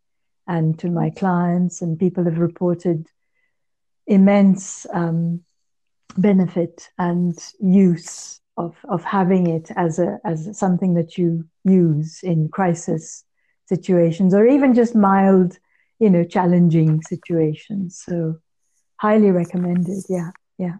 and 0.46 0.78
to 0.78 0.88
my 0.88 1.10
clients, 1.10 1.82
and 1.82 1.98
people 1.98 2.24
have 2.24 2.38
reported 2.38 3.08
immense 4.06 4.86
um, 4.92 5.40
benefit 6.16 6.90
and 6.98 7.36
use 7.60 8.41
of, 8.56 8.76
of 8.88 9.04
having 9.04 9.46
it 9.46 9.70
as 9.76 9.98
a 9.98 10.18
as 10.24 10.58
something 10.58 10.94
that 10.94 11.16
you 11.16 11.44
use 11.64 12.20
in 12.22 12.48
crisis 12.48 13.24
situations 13.66 14.34
or 14.34 14.46
even 14.46 14.74
just 14.74 14.94
mild, 14.94 15.58
you 15.98 16.10
know, 16.10 16.24
challenging 16.24 17.02
situations. 17.02 18.02
So 18.04 18.38
highly 18.96 19.30
recommended. 19.30 20.04
Yeah, 20.08 20.30
yeah. 20.58 20.76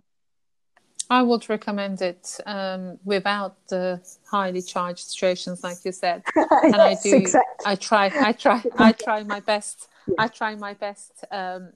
I 1.11 1.23
would 1.23 1.49
recommend 1.49 2.01
it 2.01 2.41
um, 2.47 2.99
without 3.05 3.55
the 3.69 4.01
highly 4.31 4.63
charged 4.63 5.05
situations, 5.11 5.63
like 5.63 5.85
you 5.85 5.93
said. 5.93 6.23
And 6.63 6.77
I 6.77 6.95
do. 6.95 7.17
exactly. 7.17 7.65
I 7.67 7.75
try. 7.75 8.13
I 8.29 8.33
try. 8.33 8.63
I 8.79 8.93
try 8.93 9.23
my 9.23 9.41
best. 9.41 9.89
I 10.19 10.29
try 10.29 10.55
my 10.55 10.75
best 10.75 11.25
um, 11.31 11.73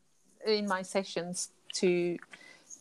in 0.46 0.66
my 0.66 0.82
sessions 0.82 1.50
to 1.74 2.16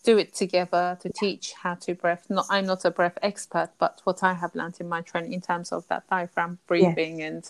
do 0.05 0.17
it 0.17 0.33
together 0.33 0.97
to 1.01 1.09
teach 1.09 1.53
how 1.53 1.75
to 1.75 1.95
breath. 1.95 2.25
Not, 2.29 2.45
I'm 2.49 2.65
not 2.65 2.85
a 2.85 2.91
breath 2.91 3.17
expert, 3.21 3.69
but 3.79 4.01
what 4.03 4.23
I 4.23 4.33
have 4.33 4.53
learned 4.55 4.77
in 4.79 4.87
my 4.87 5.01
training 5.01 5.33
in 5.33 5.41
terms 5.41 5.71
of 5.71 5.87
that 5.87 6.07
diaphragm 6.09 6.59
breathing 6.67 7.21
and 7.21 7.43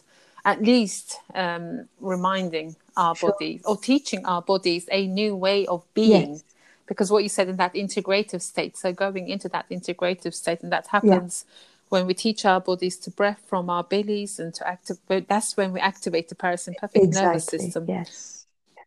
at 0.46 0.62
least 0.62 1.18
um, 1.34 1.88
reminding 2.00 2.76
our 2.96 3.16
Sure. 3.16 3.32
bodies 3.32 3.62
or 3.66 3.78
teaching 3.78 4.26
our 4.26 4.42
bodies 4.42 4.88
a 4.92 5.06
new 5.08 5.36
way 5.36 5.66
of 5.68 5.84
being. 5.94 6.34
Yes. 6.34 6.44
Because 6.88 7.12
what 7.12 7.24
you 7.24 7.30
said 7.30 7.50
in 7.50 7.58
that 7.58 7.74
integrative 7.74 8.42
state, 8.42 8.78
so 8.78 8.94
going 8.94 9.28
into 9.28 9.50
that 9.50 9.68
integrative 9.70 10.36
state, 10.36 10.62
and 10.62 10.72
that 10.72 10.88
happens 10.88 11.46
when 11.90 12.06
we 12.06 12.14
teach 12.14 12.46
our 12.46 12.62
bodies 12.62 12.98
to 12.98 13.10
breath 13.10 13.42
from 13.48 13.70
our 13.70 13.84
bellies 13.84 14.40
and 14.40 14.54
to 14.54 14.68
activate. 14.68 15.28
That's 15.28 15.58
when 15.58 15.74
we 15.74 15.80
activate 15.80 16.30
the 16.30 16.36
parasympathetic 16.36 17.14
nervous 17.14 17.46
system. 17.46 17.86
Yes. 17.88 18.46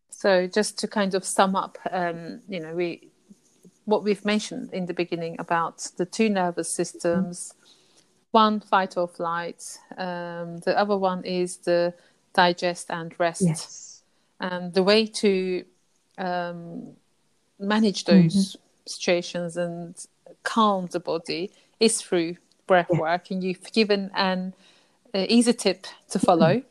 So 0.09 0.47
just 0.47 0.79
to 0.79 0.87
kind 0.87 1.13
of 1.13 1.23
sum 1.25 1.55
up, 1.55 1.77
um, 1.91 2.39
you 2.47 2.59
know, 2.59 2.73
we 2.73 3.08
what 3.89 4.03
we've 4.03 4.25
mentioned 4.25 4.73
in 4.73 4.85
the 4.85 4.93
beginning 4.93 5.35
about 5.39 5.75
the 5.97 6.05
two 6.05 6.29
nervous 6.29 6.69
systems, 6.71 7.53
one 8.31 8.59
fight 8.59 8.95
or 8.97 9.07
flight, 9.07 9.61
um, 9.97 10.57
the 10.65 10.75
other 10.77 10.97
one 10.97 11.23
is 11.23 11.57
the 11.57 11.93
digest 12.33 12.85
and 12.89 13.13
rest. 13.19 13.41
Yes. 13.41 14.03
And 14.39 14.73
the 14.73 14.83
way 14.83 15.05
to 15.05 15.65
um, 16.17 16.93
manage 17.59 18.05
those 18.05 18.55
situations 18.85 19.57
and 19.57 19.95
calm 20.43 20.87
the 20.91 20.99
body 20.99 21.51
is 21.79 22.01
through 22.01 22.37
breath 22.67 22.89
Yeah. 22.91 22.99
work. 22.99 23.31
And 23.31 23.43
you've 23.43 23.71
given 23.73 24.11
an 24.13 24.53
uh, 25.13 25.25
easy 25.27 25.53
tip 25.53 25.87
to 26.11 26.19
follow: 26.19 26.61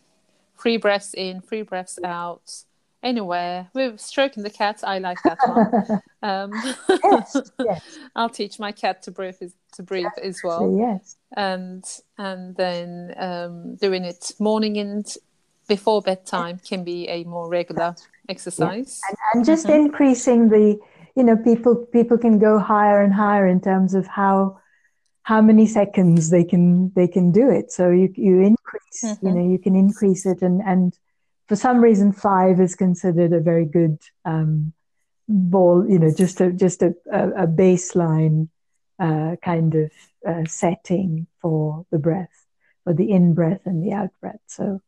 three 0.61 0.79
breaths 0.79 1.13
in, 1.15 1.41
three 1.41 1.63
breaths 1.63 1.99
out, 2.05 2.65
anywhere. 3.03 3.69
With 3.75 4.01
stroking 4.01 4.43
the 4.43 4.51
cat, 4.51 4.81
I 4.85 4.99
like 4.99 5.19
that 5.25 5.39
one. 5.47 6.01
Um, 6.21 6.51
yes. 7.05 7.37
Yes. 7.61 7.99
I'll 8.17 8.29
teach 8.29 8.59
my 8.59 8.73
cat 8.73 9.03
to 9.05 9.13
breathe 9.13 9.37
to 9.75 9.83
breathe 9.85 10.07
as 10.21 10.41
well, 10.43 10.75
yes. 10.77 11.17
and 11.37 11.85
and 12.19 12.57
then 12.57 13.15
um, 13.17 13.77
doing 13.77 14.05
it 14.05 14.33
morning 14.41 14.79
and 14.79 15.07
before 15.69 16.03
bedtime 16.03 16.59
can 16.59 16.83
be 16.83 17.07
a 17.09 17.23
more 17.23 17.49
regular 17.49 17.95
exercise. 18.29 19.01
and, 19.09 19.17
and 19.35 19.45
just 19.45 19.67
Mhm. 19.67 19.77
increasing 19.85 20.49
the 20.49 20.77
you 21.15 21.23
know 21.23 21.37
people 21.37 21.77
people 21.93 22.19
can 22.19 22.41
go 22.41 22.59
higher 22.59 23.01
and 23.01 23.15
higher 23.15 23.47
in 23.47 23.61
terms 23.61 23.95
of 23.95 24.09
how 24.09 24.59
how 25.23 25.41
many 25.41 25.67
seconds 25.67 26.31
they 26.31 26.43
can 26.43 26.91
they 26.97 27.07
can 27.07 27.31
do 27.31 27.49
it 27.49 27.71
so 27.71 27.91
you 27.91 28.09
you 28.17 28.41
increase 28.41 29.03
you 29.05 29.31
Mhm. 29.31 29.35
know 29.35 29.47
you 29.53 29.59
can 29.59 29.77
increase 29.77 30.27
it 30.27 30.43
and 30.43 30.63
and 30.63 30.99
for 31.49 31.57
some 31.57 31.81
reason 31.81 32.13
five 32.13 32.61
is 32.61 32.75
considered 32.75 33.33
a 33.33 33.41
very 33.41 33.65
good 33.65 33.99
um 34.25 34.73
ball 35.29 35.85
you 35.89 35.99
know 35.99 36.13
just 36.15 36.41
a 36.41 36.53
just 36.53 36.83
a, 36.83 36.95
a, 37.13 37.47
baseline 37.47 38.49
uh, 38.99 39.37
kind 39.45 39.75
of 39.75 39.93
uh, 40.27 40.45
setting 40.47 41.27
for 41.41 41.85
the 41.91 41.99
breath 41.99 42.47
for 42.85 42.93
the 42.95 43.11
in 43.11 43.35
breath 43.35 43.61
and 43.67 43.85
the 43.85 43.93
out 43.93 44.11
breath 44.21 44.41
so 44.47 44.81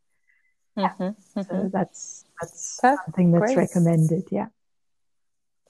Mhm, 0.77 1.15
mhm. 1.35 1.45
so 1.47 1.69
that's 1.71 2.25
that's 2.41 2.79
Perfect. 2.81 3.05
something 3.05 3.31
that's 3.31 3.55
Great. 3.55 3.57
recommended 3.57 4.23
yeah 4.31 4.47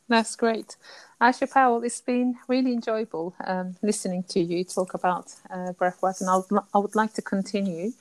That's 0.07 0.35
great. 0.35 0.75
Asha 1.21 1.49
Powell, 1.49 1.83
it's 1.83 2.01
been 2.01 2.35
really 2.49 2.73
enjoyable 2.73 3.33
um, 3.45 3.77
listening 3.81 4.23
to 4.23 4.41
you 4.41 4.65
talk 4.65 4.93
about 4.93 5.33
uh, 5.49 5.71
breathwork, 5.79 6.19
and 6.19 6.29
I 6.29 6.35
would, 6.37 6.63
I 6.73 6.77
would 6.79 6.95
like 6.95 7.13
to 7.13 7.21
continue. 7.21 7.93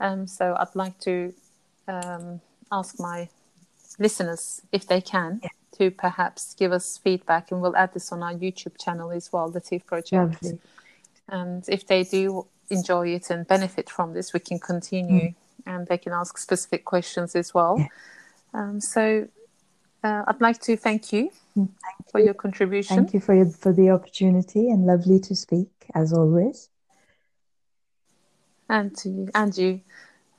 Um, 0.00 0.26
so 0.26 0.56
I'd 0.58 0.74
like 0.74 0.98
to 1.00 1.32
um, 1.88 2.40
ask 2.70 2.98
my 3.00 3.28
listeners 3.98 4.62
if 4.72 4.86
they 4.86 5.00
can 5.00 5.40
Yeah. 5.42 5.50
to 5.78 5.90
perhaps 5.90 6.54
give 6.54 6.72
us 6.72 6.98
feedback, 6.98 7.50
and 7.50 7.60
we'll 7.60 7.76
add 7.76 7.92
this 7.94 8.12
on 8.12 8.22
our 8.22 8.34
YouTube 8.34 8.78
channel 8.82 9.10
as 9.10 9.32
well, 9.32 9.50
the 9.50 9.60
Teeth 9.60 9.86
Project. 9.86 10.42
lovely 10.42 10.58
And 11.28 11.64
if 11.68 11.86
they 11.86 12.04
do 12.04 12.46
enjoy 12.68 13.08
it 13.08 13.30
and 13.30 13.46
benefit 13.46 13.88
from 13.90 14.12
this, 14.12 14.32
we 14.32 14.40
can 14.40 14.58
continue, 14.58 15.34
and 15.66 15.86
they 15.86 15.98
can 15.98 16.12
ask 16.12 16.38
specific 16.38 16.84
questions 16.84 17.34
as 17.36 17.54
well. 17.54 17.76
Yeah. 17.78 17.88
Um, 18.54 18.80
so 18.80 19.28
uh, 20.02 20.22
I'd 20.26 20.40
like 20.40 20.60
to 20.62 20.76
thank 20.76 21.12
you 21.12 21.30
Mm, 21.56 21.68
for 22.10 22.18
your 22.18 22.34
contribution. 22.34 22.96
Thank 22.96 23.14
you 23.14 23.20
for 23.20 23.34
your, 23.34 23.46
for 23.46 23.72
the 23.72 23.90
opportunity 23.90 24.70
and 24.70 24.86
lovely 24.86 25.20
to 25.20 25.34
speak 25.34 25.70
as 25.94 26.12
always. 26.12 26.70
And 28.68 28.96
to 28.98 29.08
you, 29.10 29.28
and 29.34 29.56
you. 29.56 29.80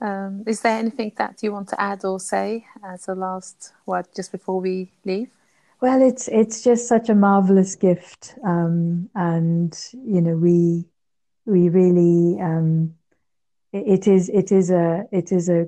Um, 0.04 0.44
is 0.46 0.60
there 0.60 0.78
anything 0.78 1.14
that 1.16 1.42
you 1.42 1.54
want 1.54 1.70
to 1.70 1.82
add 1.82 2.04
or 2.04 2.20
say 2.20 2.66
as 2.84 3.08
a 3.08 3.16
last 3.16 3.72
word 3.86 4.06
just 4.14 4.34
before 4.34 4.60
we 4.60 4.92
leave? 5.06 5.30
Well, 5.80 6.02
it's 6.02 6.28
it's 6.28 6.62
just 6.62 6.90
such 6.90 7.08
a 7.08 7.16
marvelous 7.16 7.76
gift, 7.76 8.36
um, 8.44 9.10
and 9.16 9.74
you 9.94 10.20
know 10.20 10.36
we 10.36 10.86
we 11.46 11.70
really 11.70 12.40
um, 12.42 12.96
it, 13.72 14.06
it 14.06 14.08
is 14.08 14.30
it 14.30 14.52
is 14.52 14.70
a 14.70 15.06
it 15.14 15.32
is 15.32 15.48
a 15.48 15.68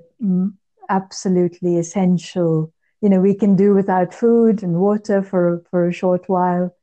absolutely 0.89 1.77
essential. 1.77 2.73
You 3.01 3.09
know 3.09 3.21
we 3.21 3.35
can 3.35 3.55
do 3.55 3.73
without 3.73 4.13
food 4.13 4.63
and 4.63 4.79
water 4.81 5.21
for 5.21 5.63
for 5.71 5.87
a 5.87 5.93
short 5.93 6.27
while. 6.27 6.75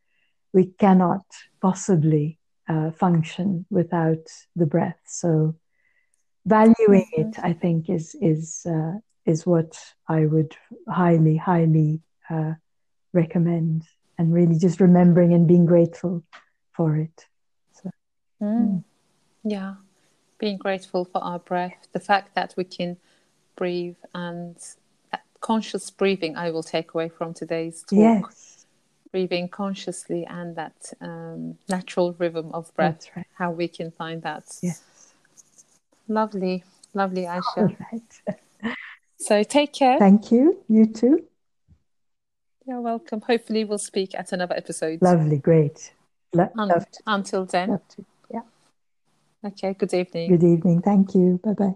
We 0.55 0.67
cannot 0.79 1.25
possibly 1.61 2.39
uh, 2.69 2.93
function 2.93 3.67
without 3.71 4.27
the 4.57 4.67
breath. 4.67 5.01
So 5.07 5.55
valuing 6.47 7.07
it, 7.13 7.39
I 7.43 7.53
think, 7.53 7.89
is 7.89 8.17
is 8.21 8.67
uh, 8.67 8.99
is 9.27 9.47
what 9.47 9.79
I 10.09 10.27
would 10.27 10.57
highly 10.89 11.37
highly 11.37 12.01
uh, 12.29 12.55
recommend, 13.13 13.85
and 14.19 14.33
really 14.33 14.59
just 14.59 14.81
remembering 14.81 15.33
and 15.33 15.47
being 15.47 15.67
grateful 15.67 16.25
for 16.73 16.97
it. 16.97 17.27
Mm. 18.43 18.83
Yeah, 19.45 19.75
being 20.39 20.57
grateful 20.57 21.05
for 21.05 21.23
our 21.23 21.39
breath, 21.39 21.87
the 21.93 22.01
fact 22.01 22.35
that 22.35 22.55
we 22.57 22.65
can 22.65 22.97
breathe, 23.57 23.97
and 24.15 24.57
that 25.13 25.23
conscious 25.41 25.91
breathing 25.91 26.37
I 26.37 26.51
will 26.51 26.63
take 26.65 26.95
away 26.95 27.09
from 27.09 27.35
today's 27.35 27.83
talk. 27.83 27.99
Yes. 27.99 28.67
Breathing 29.13 29.49
consciously 29.49 30.25
and 30.25 30.57
that 30.57 30.93
um, 31.03 31.59
natural 31.69 32.15
rhythm 32.15 32.51
of 32.55 32.75
breath, 32.75 33.09
right. 33.15 33.27
how 33.35 33.51
we 33.51 33.69
can 33.69 33.91
find 33.91 34.23
that. 34.23 34.45
Yes. 34.63 34.83
Lovely, 36.09 36.65
lovely, 36.95 37.23
Aisha. 37.23 37.43
All 37.57 37.77
right. 37.93 38.77
So 39.19 39.43
take 39.45 39.73
care. 39.73 39.99
Thank 39.99 40.33
you. 40.33 40.63
You 40.69 40.87
too. 40.87 41.25
You're 42.67 42.81
welcome. 42.81 43.21
Hopefully, 43.21 43.65
we'll 43.65 43.79
speak 43.79 44.15
at 44.15 44.33
another 44.33 44.55
episode. 44.57 45.01
Lovely. 45.03 45.39
Great. 45.39 45.93
Lo- 46.33 46.51
Un- 46.59 46.69
love 46.69 46.91
to. 46.91 47.03
until 47.07 47.45
then. 47.45 47.71
Love 47.71 47.89
to. 47.89 48.05
Yeah. 48.31 48.41
Okay, 49.45 49.75
good 49.75 49.93
evening. 49.95 50.31
Good 50.31 50.45
evening. 50.45 50.83
Thank 50.83 51.15
you. 51.15 51.41
Bye 51.43 51.53
bye. 51.53 51.75